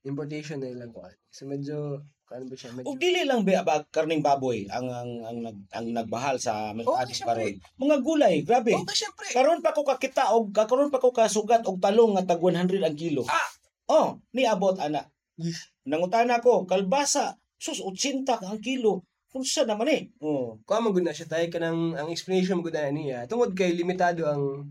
Importation 0.05 0.61
na 0.61 0.69
ilang 0.69 0.93
kuan. 0.93 1.17
So, 1.33 1.49
medyo, 1.49 2.05
kuan 2.25 2.49
ba 2.49 2.55
siya, 2.57 2.73
medyo, 2.73 2.89
Ug 2.89 2.97
dili 2.97 3.21
lang 3.21 3.45
ba, 3.45 3.61
ba 3.61 3.85
karning 3.93 4.25
baboy 4.25 4.65
ang 4.73 4.89
ang 4.89 5.11
ang, 5.21 5.37
nag, 5.45 5.57
ang 5.69 5.87
nagbahal 5.93 6.41
sa 6.41 6.73
merkado 6.73 7.13
syempre. 7.13 7.61
karon. 7.61 7.77
Mga 7.77 7.97
gulay, 8.01 8.35
grabe. 8.41 8.73
oh, 8.73 8.85
syempre, 8.89 9.29
Karon 9.29 9.61
pa 9.61 9.77
ko 9.77 9.85
kakita 9.85 10.33
og 10.33 10.49
karon 10.49 10.89
pa 10.89 10.97
ko 10.97 11.13
kasugat 11.13 11.61
og 11.69 11.77
talong 11.77 12.17
nga 12.17 12.33
tag 12.33 12.41
100 12.41 12.81
ang 12.81 12.97
kilo. 12.97 13.21
Ah! 13.29 13.49
Oh, 13.85 14.07
ni 14.33 14.49
abot 14.49 14.73
ana. 14.81 15.05
Yes. 15.37 15.69
Nangutana 15.85 16.41
ko, 16.41 16.65
kalbasa, 16.65 17.37
sus 17.61 17.77
80 17.77 18.25
ka 18.25 18.41
ang 18.41 18.57
kilo. 18.57 19.05
Kunsa 19.29 19.67
naman 19.67 19.91
eh. 19.91 20.01
Oh. 20.23 20.57
Kuha 20.63 20.79
mo 20.79 20.95
gud 20.95 21.03
na 21.03 21.11
siya 21.11 21.27
tayo 21.27 21.45
kanang 21.51 21.91
ang 21.93 22.07
explanation 22.07 22.57
mo 22.57 22.63
gud 22.63 22.73
na 22.73 22.87
niya 22.87 23.27
tungod 23.27 23.51
kay 23.51 23.75
limitado 23.75 24.23
ang 24.25 24.63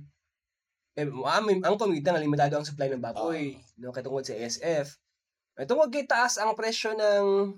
eh, 0.96 1.04
amin 1.04 1.60
ang 1.60 1.76
kumita 1.76 2.14
nga 2.14 2.22
limitado 2.22 2.56
ang 2.56 2.64
supply 2.64 2.88
ng 2.88 3.02
baboy 3.02 3.58
no 3.76 3.92
kay 3.92 4.00
tungod 4.00 4.24
sa 4.24 4.32
ASF. 4.32 4.96
Tungod 5.62 5.94
kay 5.94 6.02
taas 6.10 6.42
ang 6.42 6.58
presyo 6.58 6.98
ng 6.98 7.54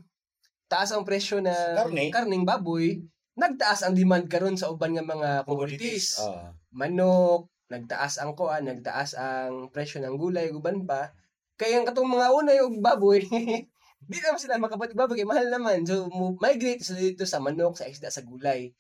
taas 0.69 0.93
ang 0.93 1.07
presyo 1.07 1.41
ng 1.41 1.77
Karne. 1.81 2.13
karning 2.13 2.45
baboy, 2.45 3.01
nagtaas 3.39 3.87
ang 3.87 3.97
demand 3.97 4.27
karon 4.29 4.59
sa 4.59 4.69
uban 4.69 4.93
nga 4.93 5.07
mga 5.07 5.31
commodities. 5.49 6.21
Ah. 6.21 6.53
Manok, 6.75 7.49
nagtaas 7.73 8.21
ang 8.21 8.37
kuan, 8.37 8.69
nagtaas 8.69 9.17
ang 9.17 9.73
presyo 9.73 10.05
ng 10.05 10.19
gulay 10.19 10.53
uban 10.53 10.85
pa. 10.85 11.15
Kaya 11.57 11.81
ang 11.81 11.87
katong 11.89 12.13
mga 12.13 12.29
unay 12.37 12.59
og 12.61 12.77
baboy, 12.85 13.25
di 14.03 14.19
naman 14.21 14.39
sila 14.39 14.61
kay 14.61 15.27
mahal 15.27 15.49
naman. 15.49 15.83
So 15.89 16.07
migrate 16.39 16.85
sila 16.85 17.01
dito 17.01 17.25
sa 17.25 17.41
manok, 17.41 17.81
sa 17.81 17.89
isda, 17.89 18.13
sa 18.13 18.23
gulay. 18.23 18.71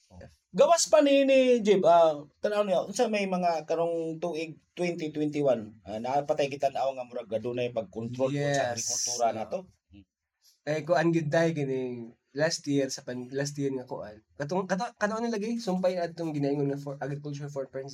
Gawas 0.57 0.89
pa 0.89 1.05
ni 1.05 1.29
ni 1.29 1.61
Jib, 1.61 1.85
ah 1.85 2.17
tanaw 2.41 2.65
niyo 2.65 2.89
unsa 2.89 3.13
may 3.13 3.29
mga 3.29 3.69
karong 3.69 4.17
tuig 4.17 4.57
2021 4.73 5.85
ah, 5.85 6.01
napatay 6.01 6.49
kita 6.49 6.73
na 6.73 6.85
nga 6.85 7.05
murag 7.05 7.29
gadunay 7.29 7.69
pagkontrol 7.73 8.33
po 8.33 8.37
Yes. 8.37 8.57
sa 8.57 8.73
agrikultura 8.73 9.29
nato. 9.37 9.59
Eh 10.65 10.81
kuan 10.81 11.13
gyud 11.13 11.29
dai 11.29 11.53
kini 11.53 12.09
last 12.33 12.65
year 12.69 12.89
sa 12.89 13.05
pan 13.05 13.29
last 13.37 13.53
year 13.61 13.69
nga 13.73 13.85
kuan. 13.85 14.17
Katong 14.41 14.65
kato 14.65 14.89
kato 14.97 15.21
nilagay 15.21 15.61
sumpay 15.61 16.01
atong 16.01 16.33
ginaingon 16.33 16.73
nga 16.73 16.81
for 16.81 16.97
agriculture 17.01 17.49
4.0 17.53 17.93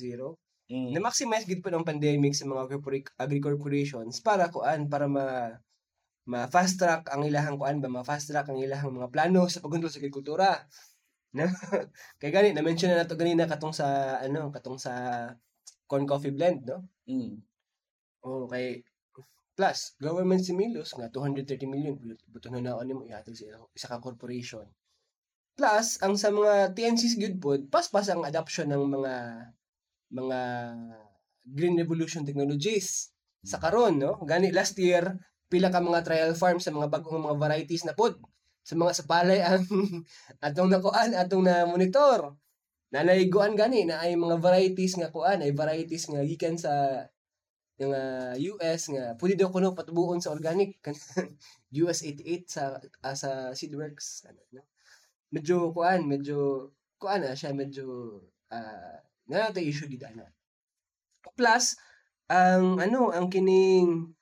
Mm. 0.71 0.95
na 0.95 1.03
maximize 1.03 1.43
gid 1.43 1.59
po 1.59 1.67
ng 1.67 1.83
pandemic 1.83 2.31
sa 2.31 2.47
mga 2.47 2.71
corpora- 2.71 3.11
agri-corporations 3.19 4.23
para 4.23 4.47
kuan 4.47 4.87
para 4.87 5.11
ma 5.11 5.59
ma 6.23 6.47
fast 6.47 6.79
track 6.79 7.11
ang 7.11 7.27
ilahang 7.27 7.59
kuan 7.59 7.83
ba 7.83 7.91
ma 7.91 8.07
fast 8.07 8.31
track 8.31 8.47
ang 8.47 8.59
ilahang 8.59 8.95
mga 8.95 9.11
plano 9.11 9.51
sa 9.51 9.59
pagkontrol 9.59 9.91
sa 9.91 9.99
agrikultura. 9.99 10.49
No? 11.33 11.49
Kay 12.21 12.29
gani 12.29 12.53
na 12.53 12.61
mention 12.61 12.93
na 12.93 13.01
nato 13.01 13.17
ganina 13.17 13.49
katong 13.49 13.73
sa 13.73 14.21
ano 14.21 14.53
katong 14.53 14.77
sa 14.77 14.93
corn 15.89 16.05
coffee 16.05 16.29
blend 16.29 16.61
no. 16.69 16.85
Mm. 17.09 17.41
Oh, 18.21 18.45
kay 18.45 18.85
plus 19.57 19.97
government 19.97 20.45
stimulus 20.45 20.93
nga 20.93 21.09
230 21.09 21.65
million 21.65 21.97
buto 22.29 22.53
na 22.53 22.61
naon 22.61 22.85
nimo 22.85 23.01
ihatag 23.09 23.33
sa 23.33 23.65
isa 23.73 23.89
ka 23.89 23.97
corporation. 23.97 24.69
Plus 25.57 25.97
ang 26.05 26.13
sa 26.21 26.29
mga 26.29 26.77
TNCs 26.77 27.17
good 27.17 27.41
pod 27.41 27.65
paspas 27.65 28.13
ang 28.13 28.21
adoption 28.29 28.69
ng 28.69 28.85
mga 28.93 29.13
mga 30.13 30.39
green 31.49 31.75
revolution 31.81 32.21
technologies 32.21 33.09
sa 33.41 33.57
karon 33.57 33.97
no 33.97 34.21
gani 34.21 34.53
last 34.53 34.77
year 34.77 35.17
pila 35.51 35.71
ka 35.73 35.83
mga 35.83 36.05
trial 36.05 36.33
farms 36.37 36.65
sa 36.65 36.73
mga 36.73 36.91
bagong 36.91 37.23
mga 37.23 37.39
varieties 37.39 37.83
na 37.83 37.95
pod 37.95 38.17
sa 38.63 38.79
mga 38.79 38.95
sapalay 38.95 39.43
ang 39.43 39.67
atong 40.45 40.71
nakuan 40.71 41.11
atong 41.13 41.43
na 41.43 41.67
monitor 41.67 42.35
nanayguan 42.93 43.57
gani 43.57 43.89
na 43.89 44.05
ay 44.05 44.13
mga 44.13 44.37
varieties 44.37 44.95
nga 45.01 45.09
kuan 45.09 45.41
ay 45.41 45.51
varieties 45.51 46.05
nga 46.07 46.21
gikan 46.21 46.55
sa 46.55 47.03
yung 47.81 47.89
ah, 47.89 48.37
US 48.37 48.81
nga 48.93 49.17
pwede 49.17 49.33
daw 49.33 49.49
kuno 49.49 49.73
patubuon 49.73 50.21
sa 50.21 50.29
organic. 50.29 50.77
US 51.81 52.05
88 52.05 52.45
sa 52.45 52.77
ah, 53.01 53.17
sa 53.17 53.29
Seedworks 53.57 54.29
ano 54.29 54.41
no? 54.53 54.61
Medyo 55.33 55.73
kuan 55.73 56.05
medyo 56.05 56.69
kuan 57.01 57.25
na 57.25 57.33
siya 57.33 57.57
medyo 57.57 58.21
ah 58.53 59.01
na 59.25 59.49
issue 59.57 59.89
gid 59.89 60.05
ana 60.05 60.29
plus 61.33 61.73
ang 62.29 62.77
ano 62.77 63.09
ang 63.09 63.31
kining 63.33 64.13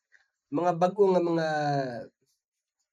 mga 0.51 0.71
bago 0.77 1.03
nga 1.11 1.21
mga 1.23 1.47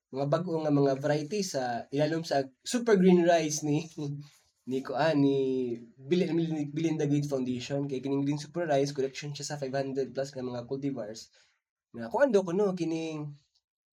mga 0.09 0.27
bago 0.33 0.53
nga 0.65 0.73
mga 0.73 0.93
varieties 1.05 1.53
sa 1.53 1.85
ilalom 1.93 2.25
sa 2.25 2.41
super 2.65 2.97
green 2.97 3.23
rice 3.29 3.61
ni 3.67 3.85
ni 4.69 4.85
kuan 4.85 5.17
ni 5.25 5.37
Bill- 5.97 6.69
Belinda 6.73 7.09
Gates 7.09 7.29
Foundation. 7.33 7.89
Kay 7.89 8.05
kining 8.05 8.25
green 8.25 8.41
super 8.41 8.69
rice 8.69 8.93
collection 8.93 9.33
siya 9.33 9.57
sa 9.57 9.61
500 9.61 10.13
plus 10.13 10.29
nga 10.33 10.45
mga 10.45 10.69
cultivars. 10.69 11.33
Nga 11.97 12.09
kuan 12.13 12.29
do 12.33 12.45
kuno 12.45 12.77
kining 12.77 13.33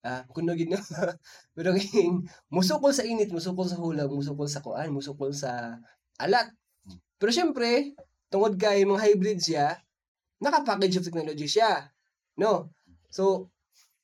ah 0.07 0.23
kuno 0.31 0.53
gid 0.59 0.71
no? 0.75 0.79
Pero 1.57 1.75
kining 1.79 2.27
musukol 2.51 2.91
sa 2.95 3.07
init 3.07 3.31
musukol 3.31 3.67
sa 3.71 3.79
hulag 3.79 4.11
musukol 4.11 4.51
sa 4.51 4.63
kuan 4.63 4.91
musukol 4.91 5.31
sa 5.31 5.79
alat. 6.19 6.51
Pero 7.19 7.31
syempre 7.31 7.95
tungod 8.31 8.59
kay 8.59 8.83
mga 8.83 9.03
hybrid 9.15 9.39
siya 9.39 9.79
naka-package 10.43 10.99
of 11.01 11.07
technology 11.07 11.47
siya 11.47 11.91
no? 12.39 12.75
So 13.15 13.54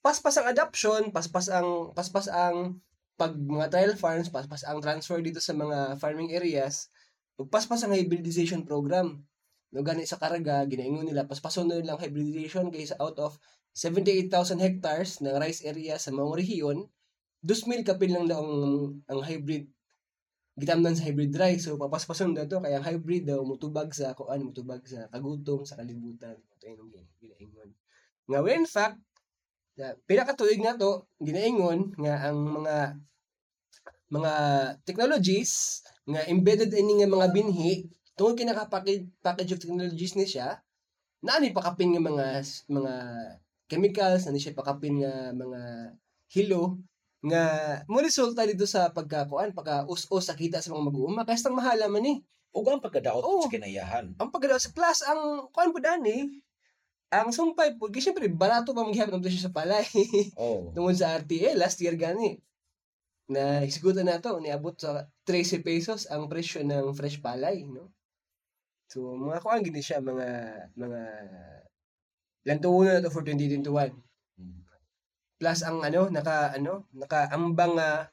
paspas 0.00 0.36
ang 0.40 0.48
adoption 0.48 1.12
paspas 1.12 1.52
ang 1.52 1.92
paspas 1.92 2.26
ang 2.28 2.80
pag 3.20 3.36
mga 3.36 3.68
trial 3.68 3.94
farms, 4.00 4.32
paspas 4.32 4.64
ang 4.64 4.80
transfer 4.80 5.20
dito 5.20 5.44
sa 5.44 5.52
mga 5.52 6.00
farming 6.00 6.32
areas, 6.32 6.88
ug 7.36 7.52
paspas 7.52 7.84
ang 7.84 7.92
hybridization 7.92 8.64
program. 8.64 9.20
No 9.76 9.84
gani 9.84 10.08
sa 10.08 10.16
karga, 10.16 10.64
ginaingon 10.64 11.04
nila 11.04 11.28
paspason 11.28 11.68
na 11.68 11.76
nilang 11.76 12.00
hybridization 12.00 12.72
kaysa 12.72 12.96
out 12.96 13.20
of 13.20 13.36
78,000 13.76 14.56
hectares 14.58 15.20
ng 15.20 15.36
rice 15.36 15.62
area 15.68 16.00
sa 16.00 16.10
mga 16.10 16.32
rehiyon, 16.32 16.88
2,000 17.44 17.84
kapil 17.86 18.10
lang 18.10 18.26
daw 18.26 18.40
ang, 18.40 18.56
ang 19.04 19.20
hybrid 19.20 19.68
gitamnan 20.56 20.96
sa 20.96 21.04
hybrid 21.04 21.36
rice. 21.36 21.68
So 21.68 21.76
papaspason 21.76 22.32
daw 22.32 22.48
to 22.48 22.64
kaya 22.64 22.80
ang 22.80 22.88
hybrid 22.88 23.28
daw 23.28 23.44
mutubag 23.44 23.92
sa 23.92 24.16
kuan, 24.16 24.48
mutubag 24.48 24.80
sa 24.88 25.12
kagutom 25.12 25.68
sa 25.68 25.76
kalibutan. 25.76 26.40
Ito 26.56 26.64
yung 26.72 26.88
ginaingon. 27.20 27.70
Nga 28.32 28.40
in 28.48 28.66
fact, 28.66 28.96
na 28.96 29.09
pila 30.08 30.28
ka 30.28 30.36
tuig 30.36 30.60
na 30.60 30.76
to 30.76 31.04
ginaingon 31.20 31.92
nga 31.96 32.30
ang 32.30 32.38
mga 32.60 32.76
mga 34.10 34.32
technologies 34.82 35.82
nga 36.04 36.26
embedded 36.26 36.74
ini 36.74 37.00
nga 37.00 37.08
mga 37.08 37.28
binhi 37.30 37.86
tungod 38.18 38.34
kay 38.34 38.44
naka-package 38.44 39.06
package 39.22 39.50
of 39.54 39.62
technologies 39.62 40.18
ni 40.18 40.26
siya 40.26 40.58
naani 41.22 41.54
pakapin 41.54 41.94
nga 41.94 42.02
mga 42.02 42.26
mga 42.68 42.94
chemicals 43.70 44.26
ani 44.26 44.42
siya 44.42 44.58
pakapin 44.58 45.00
nga 45.00 45.30
mga 45.30 45.60
hilo 46.34 46.80
nga 47.20 47.42
mo 47.86 48.00
resulta 48.00 48.48
dito 48.48 48.64
sa 48.64 48.90
pagkakuan 48.90 49.52
pagka 49.52 49.84
us-us 49.86 50.24
sa 50.26 50.34
kita 50.34 50.58
sa 50.58 50.72
mga 50.72 50.88
mag-uuma 50.88 51.22
kaya 51.22 51.38
stang 51.38 51.56
mahala 51.56 51.86
man 51.86 52.02
ni 52.04 52.14
Ug 52.50 52.66
ang 52.66 52.82
pagkadaot 52.82 53.22
Oo. 53.22 53.46
sa 53.46 53.52
kinayahan. 53.54 54.10
ang 54.18 54.30
pagkadaw 54.34 54.58
sa 54.58 54.74
plus 54.74 55.06
ang 55.06 55.46
kuan 55.54 55.70
po 55.70 55.78
dani 55.78 56.26
ang 57.10 57.34
sumpay 57.34 57.74
po 57.74 57.90
kasi 57.90 58.10
syempre 58.10 58.30
barato 58.30 58.70
pa 58.70 58.86
maghihapon 58.86 59.18
ng 59.18 59.26
siya 59.26 59.50
sa 59.50 59.54
palay. 59.54 59.84
Oh. 60.38 60.70
tungod 60.70 60.94
sa 60.94 61.18
RTA 61.18 61.58
last 61.58 61.82
year 61.82 61.98
gani 61.98 62.38
na 63.30 63.62
isgutan 63.66 64.06
na 64.06 64.22
to 64.22 64.38
niabot 64.38 64.74
sa 64.74 65.06
13 65.26 65.62
pesos 65.62 66.06
ang 66.10 66.30
presyo 66.30 66.62
ng 66.62 66.94
fresh 66.94 67.18
palay 67.18 67.66
no? 67.66 67.90
So 68.90 69.14
mga 69.14 69.42
kuan 69.42 69.62
gini 69.62 69.82
siya 69.82 70.02
mga 70.02 70.28
mga 70.74 71.00
lantuon 72.46 72.98
na 72.98 73.04
to 73.04 73.10
for 73.10 73.22
2021 73.22 73.94
plus 75.40 75.64
ang 75.64 75.80
ano 75.80 76.12
naka 76.12 76.52
ano 76.52 76.84
nakaambang 76.92 77.74
uh, 77.80 78.04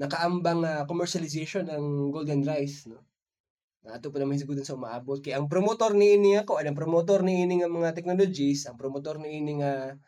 nakaambang 0.00 0.64
ah, 0.64 0.82
commercialization 0.88 1.68
ng 1.68 2.08
golden 2.08 2.40
rice 2.42 2.88
no 2.88 3.11
na 3.82 3.98
ato 3.98 4.14
pa 4.14 4.22
naman 4.22 4.38
sigudan 4.38 4.62
sa 4.66 4.78
umaabot. 4.78 5.18
Kay 5.18 5.34
ang 5.34 5.50
promotor 5.50 5.92
ni 5.98 6.14
ini 6.14 6.38
ako 6.38 6.62
ang 6.62 6.78
promotor 6.78 7.26
ni 7.26 7.42
ini 7.42 7.62
nga 7.62 7.70
mga 7.70 7.94
technologies 7.98 8.66
ang 8.70 8.78
promotor 8.78 9.18
ni 9.18 9.42
ini 9.42 9.58
nga 9.58 9.98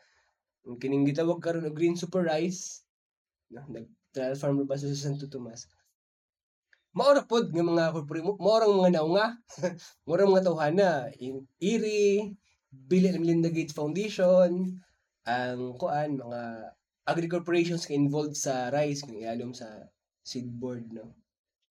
ang 0.65 0.77
kining 0.79 1.05
gitawag 1.05 1.43
karon 1.43 1.67
og 1.67 1.75
green 1.75 1.99
super 1.99 2.23
rice. 2.23 2.87
No 3.51 3.67
nag 3.67 3.91
trial 4.15 4.39
farm 4.39 4.63
ba 4.63 4.79
sa 4.79 4.87
Santo 4.95 5.27
Tomas? 5.27 5.67
Maora 6.95 7.27
pod 7.27 7.51
nga 7.51 7.67
mga 7.67 7.91
corporate 7.91 8.23
mga 8.23 8.95
naunga 8.95 9.35
maorang 10.07 10.31
mga 10.31 10.47
tawhana. 10.47 10.91
IRI 11.59 12.31
Bill 12.71 13.11
and 13.11 13.19
Melinda 13.19 13.51
Gates 13.51 13.75
Foundation 13.75 14.79
ang 15.27 15.75
kuan 15.81 16.21
mga 16.21 16.43
agri 17.11 17.27
corporations 17.27 17.85
nga 17.91 17.99
involved 17.99 18.39
sa 18.39 18.71
rice 18.71 19.03
kung 19.03 19.19
ialom 19.19 19.51
sa 19.51 19.67
seed 20.25 20.49
board 20.49 20.89
no 20.93 21.24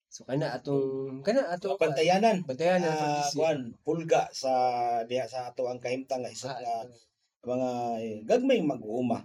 so 0.07 0.25
kana 0.25 0.55
atong 0.57 1.21
kana 1.27 1.51
atong 1.51 1.77
Pantayanan. 1.77 2.47
bantayan 2.47 2.81
na 2.81 3.21
Ah, 3.21 3.29
kuan 3.35 3.75
pulga 3.85 4.31
sa 4.33 4.53
diha 5.05 5.27
sa 5.27 5.51
ato 5.51 5.67
ang 5.69 5.83
kahimtang 5.83 6.23
nga 6.23 6.33
isa 6.33 6.55
nga 6.57 6.87
mga 7.47 7.71
eh, 8.03 8.17
gagmay 8.27 8.59
mag-uuma. 8.65 9.23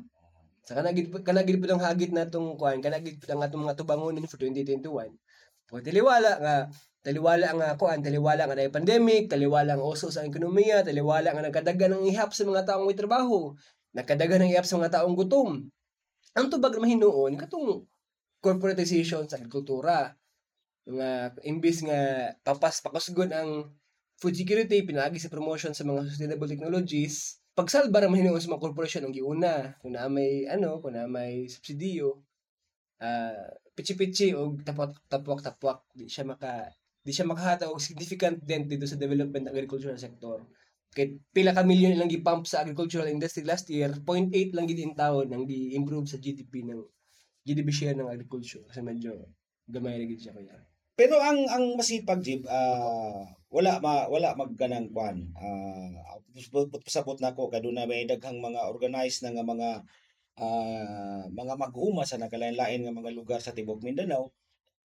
Sa 0.61 0.77
kanagid 0.77 1.09
kanagid 1.25 1.57
po 1.57 1.65
ang 1.73 1.81
hagit 1.81 2.13
natong 2.13 2.53
kuan, 2.53 2.77
kanagid 2.85 3.17
po 3.17 3.25
ang 3.33 3.41
atong 3.41 3.65
mga 3.65 3.77
tubangonin 3.81 4.29
for 4.29 4.37
2021. 4.37 5.09
Pag 5.71 5.87
taliwala 5.87 6.31
nga 6.37 6.55
taliwala 7.01 7.47
nga 7.57 7.69
kuan, 7.81 8.05
taliwala 8.05 8.45
nga 8.45 8.53
dahil 8.53 8.69
pandemic, 8.69 9.25
taliwala 9.25 9.73
nga 9.73 9.85
uso 9.87 10.13
sa 10.13 10.21
ekonomiya, 10.21 10.85
taliwala 10.85 11.33
nga 11.33 11.41
nagkadagan 11.49 11.97
ng 11.97 12.13
ihap 12.13 12.29
sa 12.29 12.45
mga 12.45 12.61
taong 12.61 12.85
may 12.85 12.93
trabaho, 12.93 13.57
nagkadagan 13.97 14.45
ng 14.45 14.51
ihap 14.53 14.69
sa 14.69 14.77
mga 14.77 15.01
taong 15.01 15.17
gutom. 15.17 15.65
Ang 16.37 16.47
tubag 16.47 16.77
na 16.77 16.85
mahinuon 16.85 17.35
katong 17.41 17.89
corporatization 18.37 19.25
sa 19.25 19.41
agrikultura. 19.41 20.13
Nga 20.87 21.37
imbis 21.45 21.85
nga 21.85 22.31
papas 22.41 22.81
pakusgon 22.81 23.29
ang 23.29 23.69
food 24.21 24.37
security 24.37 24.85
pinagi 24.85 25.17
sa 25.17 25.33
promotion 25.33 25.73
sa 25.73 25.85
mga 25.85 26.05
sustainable 26.09 26.49
technologies, 26.49 27.41
pagsalba 27.57 28.01
ra 28.01 28.09
mahinuon 28.09 28.41
sa 28.41 28.53
mga 28.53 28.63
korporasyon 28.65 29.03
ang 29.09 29.13
giuna. 29.13 29.53
Kung 29.81 29.97
may 30.13 30.45
ano 30.49 30.81
kung 30.81 30.97
may 31.09 31.45
subsidiyo 31.49 32.21
ah 33.01 33.33
pichi-pichi 33.75 34.37
o 34.37 34.53
tapwak 34.61 34.93
tapwak 35.09 35.41
tapwak. 35.41 35.79
Di 35.97 36.05
siya 36.05 36.25
maka 36.27 36.69
di 37.01 37.09
siya 37.09 37.25
makahata 37.25 37.65
og 37.71 37.81
significant 37.81 38.37
dent 38.45 38.69
dito 38.69 38.85
sa 38.85 38.99
development 38.99 39.49
ng 39.49 39.53
agricultural 39.57 39.97
sector. 39.97 40.45
Kay 40.91 41.17
pila 41.31 41.55
ka 41.55 41.63
milyon 41.63 41.97
lang 41.97 42.11
gipump 42.11 42.45
sa 42.45 42.61
agricultural 42.61 43.07
industry 43.07 43.47
last 43.47 43.65
year 43.71 43.89
0.8 43.89 44.53
lang 44.53 44.67
gid 44.67 44.81
in 44.83 44.93
taon 44.93 45.31
ang 45.31 45.47
gi-improve 45.47 46.05
sa 46.05 46.19
GDP 46.19 46.67
ng 46.67 46.83
GDP 47.47 47.69
share 47.71 47.97
ng 47.97 48.11
agriculture. 48.11 48.61
Kasi 48.69 48.83
medyo 48.83 49.17
gamay 49.65 49.97
ra 49.97 50.05
gid 50.05 50.21
siya 50.21 50.35
kaya 50.35 50.70
Pero 50.99 51.17
ang 51.17 51.47
ang 51.47 51.79
masipag 51.79 52.21
jib 52.21 52.43
ah, 52.51 53.25
wala 53.51 53.79
ma 53.83 54.07
wala 54.07 54.35
magganang 54.35 54.91
kwan. 54.91 55.31
Ah, 55.35 56.19
pasabot 56.85 57.17
na 57.19 57.35
ko 57.35 57.51
kaduna 57.51 57.87
may 57.87 58.07
daghang 58.07 58.39
mga 58.39 58.67
organized 58.71 59.23
na 59.23 59.35
nga 59.35 59.43
mga 59.43 59.69
ah, 60.39 61.23
mga 61.31 61.53
mag-uma 61.59 62.03
sa 62.07 62.19
nakalain-lain 62.19 62.83
nga 62.83 62.93
mga 62.93 63.11
lugar 63.15 63.39
sa 63.43 63.55
tibok 63.55 63.83
Mindanao. 63.83 64.31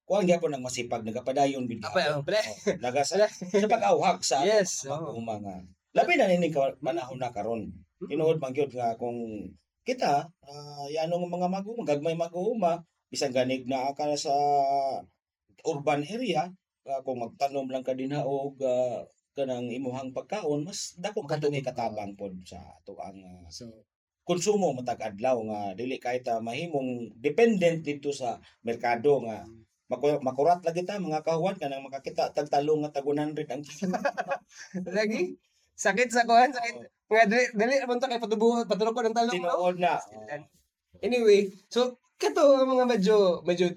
Kuan 0.06 0.22
gyapon 0.22 0.54
ang 0.54 0.62
masipag 0.62 1.02
nagapadayon 1.02 1.66
bid. 1.66 1.82
Apa, 1.82 2.22
pala. 2.22 2.38
Naga 2.78 3.02
sa, 3.02 3.26
sa 3.26 3.66
pag-awhag 3.66 4.22
sa 4.22 4.46
Yes. 4.46 4.86
mag-uma 4.86 5.34
nga. 5.42 5.58
Labi 5.98 6.14
na 6.14 6.30
nini 6.30 6.54
ka 6.54 6.78
panahon 6.78 7.18
na 7.18 7.34
karon. 7.34 7.66
Tinuod 7.98 8.38
man 8.38 8.54
gyud 8.54 8.70
nga 8.70 8.94
kung 8.94 9.50
kita 9.82 10.30
uh, 10.46 10.86
yanong 10.94 11.26
mga 11.26 11.50
mag-uma, 11.50 11.82
gagmay 11.82 12.14
mag-uma, 12.14 12.78
bisan 13.10 13.34
ganig 13.34 13.66
na 13.66 13.90
ka 13.98 14.06
sa 14.14 14.34
urban 15.66 16.02
area, 16.06 16.46
ah, 16.86 17.00
kung 17.02 17.18
magtanom 17.22 17.66
lang 17.68 17.82
ka 17.86 17.92
dinha 17.98 18.22
og 18.22 18.56
ah, 18.62 19.02
kanang 19.36 19.68
imuhang 19.68 20.14
pagkaon, 20.16 20.64
mas 20.64 20.96
dako 20.96 21.26
ka 21.28 21.36
Makatunog. 21.36 21.60
katabang 21.66 22.12
pod 22.16 22.32
sa 22.46 22.62
ato 22.62 22.96
ang 23.02 23.18
ah, 23.26 23.46
So, 23.52 23.68
konsumo 24.26 24.74
matag 24.74 24.98
adlaw 25.06 25.38
nga 25.46 25.60
dili 25.78 26.02
kay 26.02 26.18
ta 26.26 26.42
mahimong 26.42 27.14
dependent 27.14 27.86
dito 27.86 28.10
sa 28.10 28.42
merkado 28.66 29.22
nga 29.22 29.46
maku- 29.86 30.18
makurat 30.18 30.58
lagi 30.66 30.82
ta 30.82 30.98
mga 30.98 31.22
kahuan 31.22 31.54
kanang 31.54 31.86
makakita 31.86 32.34
tag 32.34 32.50
talong 32.50 32.82
nga 32.82 32.90
tag 32.90 33.06
100 33.06 33.46
ang 33.46 33.62
lagi 34.98 35.38
sakit 35.78 36.08
sa 36.10 36.26
kuhan, 36.26 36.50
sakit. 36.50 36.74
Nga 37.06 37.22
dali 37.30 37.44
dali 37.54 37.74
man 37.86 38.02
ta 38.02 38.10
kay 38.10 38.18
patubo 38.18 38.66
patulog 38.66 38.98
ko 38.98 39.06
ng 39.06 39.14
talong. 39.14 39.30
no? 39.30 39.46
tinuod 39.46 39.78
na 39.78 39.94
Anyway, 41.04 41.52
so 41.68 41.94
kato 42.16 42.56
ang 42.56 42.66
mga 42.72 42.84
medyo 42.88 43.44
medyo 43.44 43.68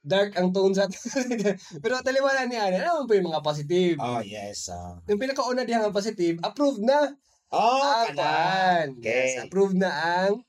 dark 0.00 0.34
ang 0.34 0.50
tone 0.50 0.72
sa 0.72 0.86
Pero 1.82 2.00
taliwala 2.00 2.46
ni 2.46 2.54
Ana, 2.54 2.82
ano 2.82 3.04
pa 3.04 3.14
yung 3.14 3.28
mga 3.28 3.42
positive? 3.42 3.96
oh 3.98 4.20
yes 4.20 4.68
ah 4.68 4.98
Yung 5.04 5.18
pinakauna 5.18 5.62
diyan 5.62 5.84
ang 5.84 5.94
positive, 5.94 6.38
approved 6.40 6.80
na 6.80 7.12
oh 7.50 7.82
ang 7.82 8.12
kanan. 8.12 8.86
Okay. 8.98 9.34
Yes, 9.34 9.42
approved 9.42 9.74
na 9.74 9.90
ang 9.90 10.44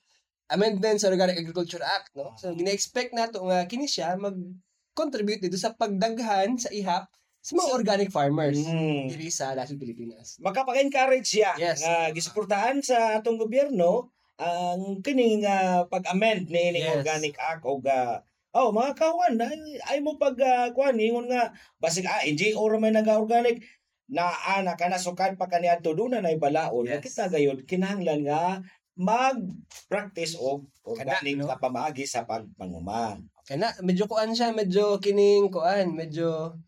amendment 0.48 0.98
sa 0.98 1.08
Organic 1.08 1.36
Agriculture 1.36 1.80
Act, 1.80 2.10
no? 2.12 2.34
So 2.34 2.50
gina-expect 2.50 3.12
nato 3.12 3.42
nga 3.44 3.64
kini 3.64 3.86
siya 3.86 4.14
mag-contribute 4.16 5.40
dito 5.40 5.54
sa 5.54 5.72
pagdaghan 5.72 6.56
sa 6.56 6.70
ihap 6.70 7.06
sa 7.40 7.56
mga 7.56 7.72
organic 7.72 8.10
farmers 8.10 8.60
Mm. 8.60 9.08
diri 9.08 9.30
sa 9.30 9.54
Lasud 9.54 9.76
Pilipinas. 9.76 10.36
makapag-encourage 10.38 11.24
siya 11.30 11.56
Yes. 11.56 11.80
nga 11.80 12.10
gisuportahan 12.10 12.78
sa 12.80 13.16
atong 13.16 13.36
gobyerno 13.36 14.12
ang 14.36 15.00
kining 15.00 15.40
nga 15.40 15.84
pag-amend 15.86 16.48
ni 16.48 16.76
Yes. 16.76 16.92
organic 16.94 17.34
act 17.36 17.64
o 17.64 17.76
ga 17.78 18.20
Oh, 18.50 18.74
mga 18.74 18.98
kawan, 18.98 19.38
ay, 19.38 19.78
ay 19.86 19.98
mo 20.02 20.18
pag 20.18 20.34
uh, 20.34 20.74
kuan 20.74 20.98
ingon 20.98 21.30
nga 21.30 21.54
basig 21.78 22.02
ah 22.10 22.18
NGO 22.26 22.58
ra 22.66 22.82
may 22.82 22.90
naga-organic 22.90 23.62
na 24.10 24.26
ana 24.58 24.74
ka 24.74 24.90
na 24.90 24.98
sukad 24.98 25.38
pa 25.38 25.46
kaniadto 25.46 25.94
do 25.94 26.10
na 26.10 26.18
nay 26.18 26.34
balaod. 26.34 26.90
Yes. 26.90 26.98
Kita 26.98 27.30
gayud 27.30 27.62
kinahanglan 27.62 28.26
nga 28.26 28.58
mag-practice 28.98 30.34
og 30.34 30.66
organic 30.82 31.38
no? 31.38 31.46
na 31.46 31.62
pamaagi 31.62 32.10
sa 32.10 32.26
pagpanguma. 32.26 33.22
Kana 33.46 33.70
medyo 33.86 34.10
kuan 34.10 34.34
siya, 34.34 34.50
medyo 34.50 34.98
kining 34.98 35.54
kuan, 35.54 35.94
medyo 35.94 36.58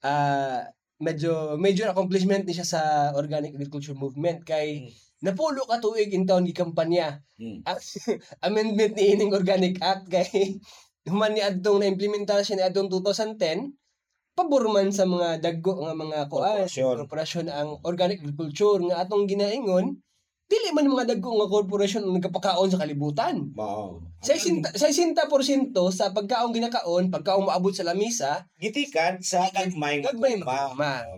ah 0.00 0.64
medyo 0.96 1.60
major 1.60 1.92
accomplishment 1.92 2.48
ni 2.48 2.56
siya 2.56 2.64
sa 2.64 2.82
organic 3.12 3.52
agriculture 3.52 3.92
movement 3.96 4.40
kay 4.48 4.88
Mm. 5.16 5.32
napulo 5.32 5.64
ka 5.64 5.80
tuig 5.80 6.12
in 6.12 6.28
taon 6.28 6.44
gikampanya 6.44 7.24
Hmm. 7.40 7.64
ang 7.64 7.80
amendment 8.48 8.92
ni 8.96 9.16
ining 9.16 9.32
organic 9.32 9.80
act 9.80 10.08
kay 10.12 10.60
human 11.06 11.32
ni 11.32 11.42
adtong 11.42 11.80
na 11.80 11.90
implementasyon 11.90 12.58
ni 12.58 12.64
adtong 12.66 12.90
2010 12.90 13.38
pabor 14.36 14.68
man 14.68 14.92
sa 14.92 15.08
mga 15.08 15.40
daggo 15.40 15.80
nga 15.80 15.96
mga 15.96 16.28
kuan 16.28 16.68
Korporasyon. 16.68 17.48
ang 17.48 17.80
organic 17.86 18.20
agriculture 18.20 18.82
nga 18.84 19.06
atong 19.06 19.24
ginaingon 19.24 19.96
dili 20.46 20.70
man 20.70 20.86
mga 20.86 21.16
daggo 21.16 21.34
nga 21.42 21.50
korporasyon 21.50 22.06
ang 22.06 22.22
nagapakaon 22.22 22.70
sa 22.70 22.78
kalibutan 22.78 23.50
sa 24.22 24.34
60% 24.38 25.74
sa 25.90 26.10
pagkaong 26.14 26.54
ginakaon, 26.54 27.10
pagkaong 27.10 27.50
maabot 27.50 27.74
sa 27.74 27.86
lamisa, 27.86 28.46
gitikan 28.58 29.18
sa 29.18 29.50
gagmay 29.50 30.02
gagmay 30.02 30.38
ma. 30.38 30.70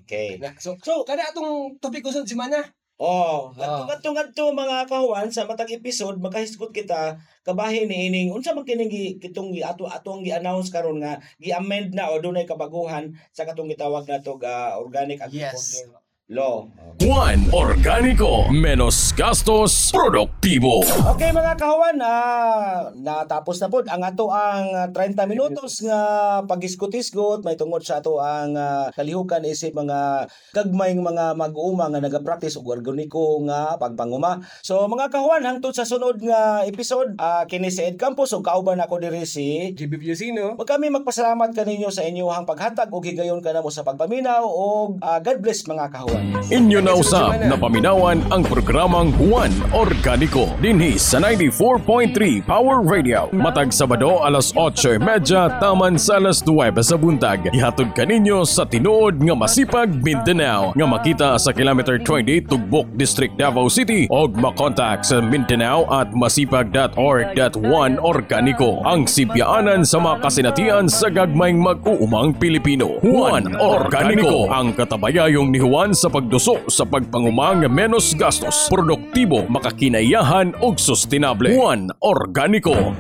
Okay. 0.05 0.41
Na, 0.41 0.57
so, 0.57 0.77
so 0.81 1.05
kada 1.05 1.29
atong 1.29 1.77
topic 1.77 2.05
ko 2.05 2.13
sa 2.13 2.25
semana. 2.25 2.61
Oh, 2.99 3.55
Oh. 3.55 3.87
ngadto 3.87 4.11
ngadto 4.11 4.45
mga 4.51 4.91
kahuan 4.91 5.31
sa 5.31 5.47
matag 5.47 5.71
episode 5.71 6.19
makahisgot 6.19 6.75
kita 6.75 7.15
kabahin 7.47 7.87
ni 7.87 8.11
ining 8.11 8.35
unsa 8.35 8.51
man 8.51 8.67
kining 8.67 8.91
kitong 9.23 9.55
ato 9.63 9.87
atong 9.87 10.27
gi-announce 10.27 10.75
karon 10.75 10.99
nga 10.99 11.15
gi-amend 11.39 11.95
na 11.95 12.11
o 12.11 12.19
dunay 12.19 12.43
kabaguhan 12.43 13.15
sa 13.31 13.47
katong 13.47 13.71
gitawag 13.71 14.03
nato 14.11 14.35
ga 14.35 14.75
organic 14.83 15.23
agriculture 15.23 15.95
law. 16.29 16.69
Juan 16.99 17.47
Organico. 17.55 18.51
Menos 18.53 19.17
gastos, 19.17 19.89
produktibo. 19.95 20.85
Okay 21.15 21.31
mga 21.33 21.55
kahuan, 21.57 21.97
ah, 22.05 22.91
natapos 22.91 23.63
na 23.63 23.71
po 23.71 23.81
ang 23.87 24.03
ato 24.03 24.29
ang 24.29 24.67
ah, 24.75 24.91
30 24.91 25.25
minutos 25.25 25.81
nga 25.81 26.01
pagisgot-isgot 26.45 27.47
may 27.47 27.55
tungod 27.57 27.81
sa 27.81 28.03
ato 28.03 28.21
ang 28.21 28.59
ah, 28.59 28.91
kalihukan 28.93 29.47
isip 29.47 29.73
mga 29.79 30.29
gagmayng 30.53 31.01
mga 31.01 31.39
mag-uuma 31.39 31.89
nga 31.89 32.03
nagapractice 32.03 32.61
og 32.61 32.67
organiko 32.67 33.41
nga 33.49 33.81
pagpanguma. 33.81 34.43
So 34.61 34.85
mga 34.91 35.09
kahuan 35.15 35.47
hangtod 35.49 35.73
sa 35.73 35.89
sunod 35.89 36.21
nga 36.21 36.67
episode, 36.69 37.15
ah, 37.23 37.49
kini 37.49 37.73
si 37.73 37.89
Ed 37.89 37.97
Campos 37.97 38.35
ug 38.35 38.43
kauban 38.45 38.83
ako 38.83 39.01
diri 39.01 39.23
si 39.23 39.73
JB 39.73 40.03
Piusino. 40.03 40.59
Mag 40.59 40.67
kami 40.67 40.91
magpasalamat 40.93 41.55
kaninyo 41.55 41.89
sa 41.95 42.05
inyong 42.05 42.45
paghatag 42.45 42.93
ug 42.93 43.07
higayon 43.07 43.41
kanamo 43.41 43.71
sa 43.73 43.87
pagpaminaw 43.87 44.45
ug 44.45 44.99
ah, 45.01 45.23
God 45.23 45.39
bless 45.41 45.63
mga 45.65 45.95
kahuan. 45.95 46.18
Inyo 46.49 46.81
na 46.81 46.97
usab 46.97 47.37
na 47.45 47.61
paminawan 47.61 48.25
ang 48.33 48.41
programang 48.41 49.13
Juan 49.21 49.53
Organico 49.77 50.49
dinhi 50.65 50.97
sa 50.97 51.21
94.3 51.21 52.41
Power 52.49 52.81
Radio. 52.81 53.29
Matag 53.37 53.69
Sabado 53.69 54.25
alas 54.25 54.57
8.30 54.57 55.61
taman 55.61 56.01
sa 56.01 56.17
alas 56.17 56.41
9 56.41 56.73
sa 56.81 56.97
buntag. 56.97 57.53
Ihatod 57.53 57.93
kaninyo 57.93 58.49
sa 58.49 58.65
tinuod 58.65 59.21
nga 59.21 59.37
masipag 59.37 59.93
Mindanao 60.01 60.73
nga 60.73 60.87
makita 60.89 61.29
sa 61.37 61.53
kilometer 61.53 62.01
20 62.01 62.49
Tugbok 62.49 62.89
District 62.97 63.37
Davao 63.37 63.69
City 63.69 64.09
og 64.09 64.33
makontak 64.41 65.05
sa 65.05 65.21
Mindanao 65.21 65.85
at 65.93 66.17
masipag.org.1 66.17 68.01
Organico 68.01 68.81
ang 68.89 69.05
sibyaanan 69.05 69.85
sa 69.85 70.01
mga 70.01 70.17
kasinatian 70.25 70.89
sa 70.89 71.13
gagmayng 71.13 71.61
mag-uumang 71.61 72.33
Pilipino. 72.41 72.97
Juan 73.05 73.53
Organico 73.61 74.49
ang 74.49 74.73
katabayayong 74.73 75.53
ni 75.53 75.61
Juan 75.61 75.93
sa 75.93 76.08
pagduso 76.09 76.65
sa 76.69 76.85
pagpangumang 76.89 77.69
menos 77.69 78.17
gastos, 78.17 78.69
produktibo, 78.73 79.45
makakinayahan 79.47 80.57
ug 80.61 80.81
sustainable. 80.81 81.53
Juan 81.53 81.93
Organico. 82.01 82.97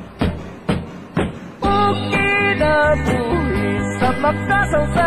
Kinabuhi 2.13 3.71
sa 3.99 4.09
magkasang 4.21 4.87
sa 4.93 5.07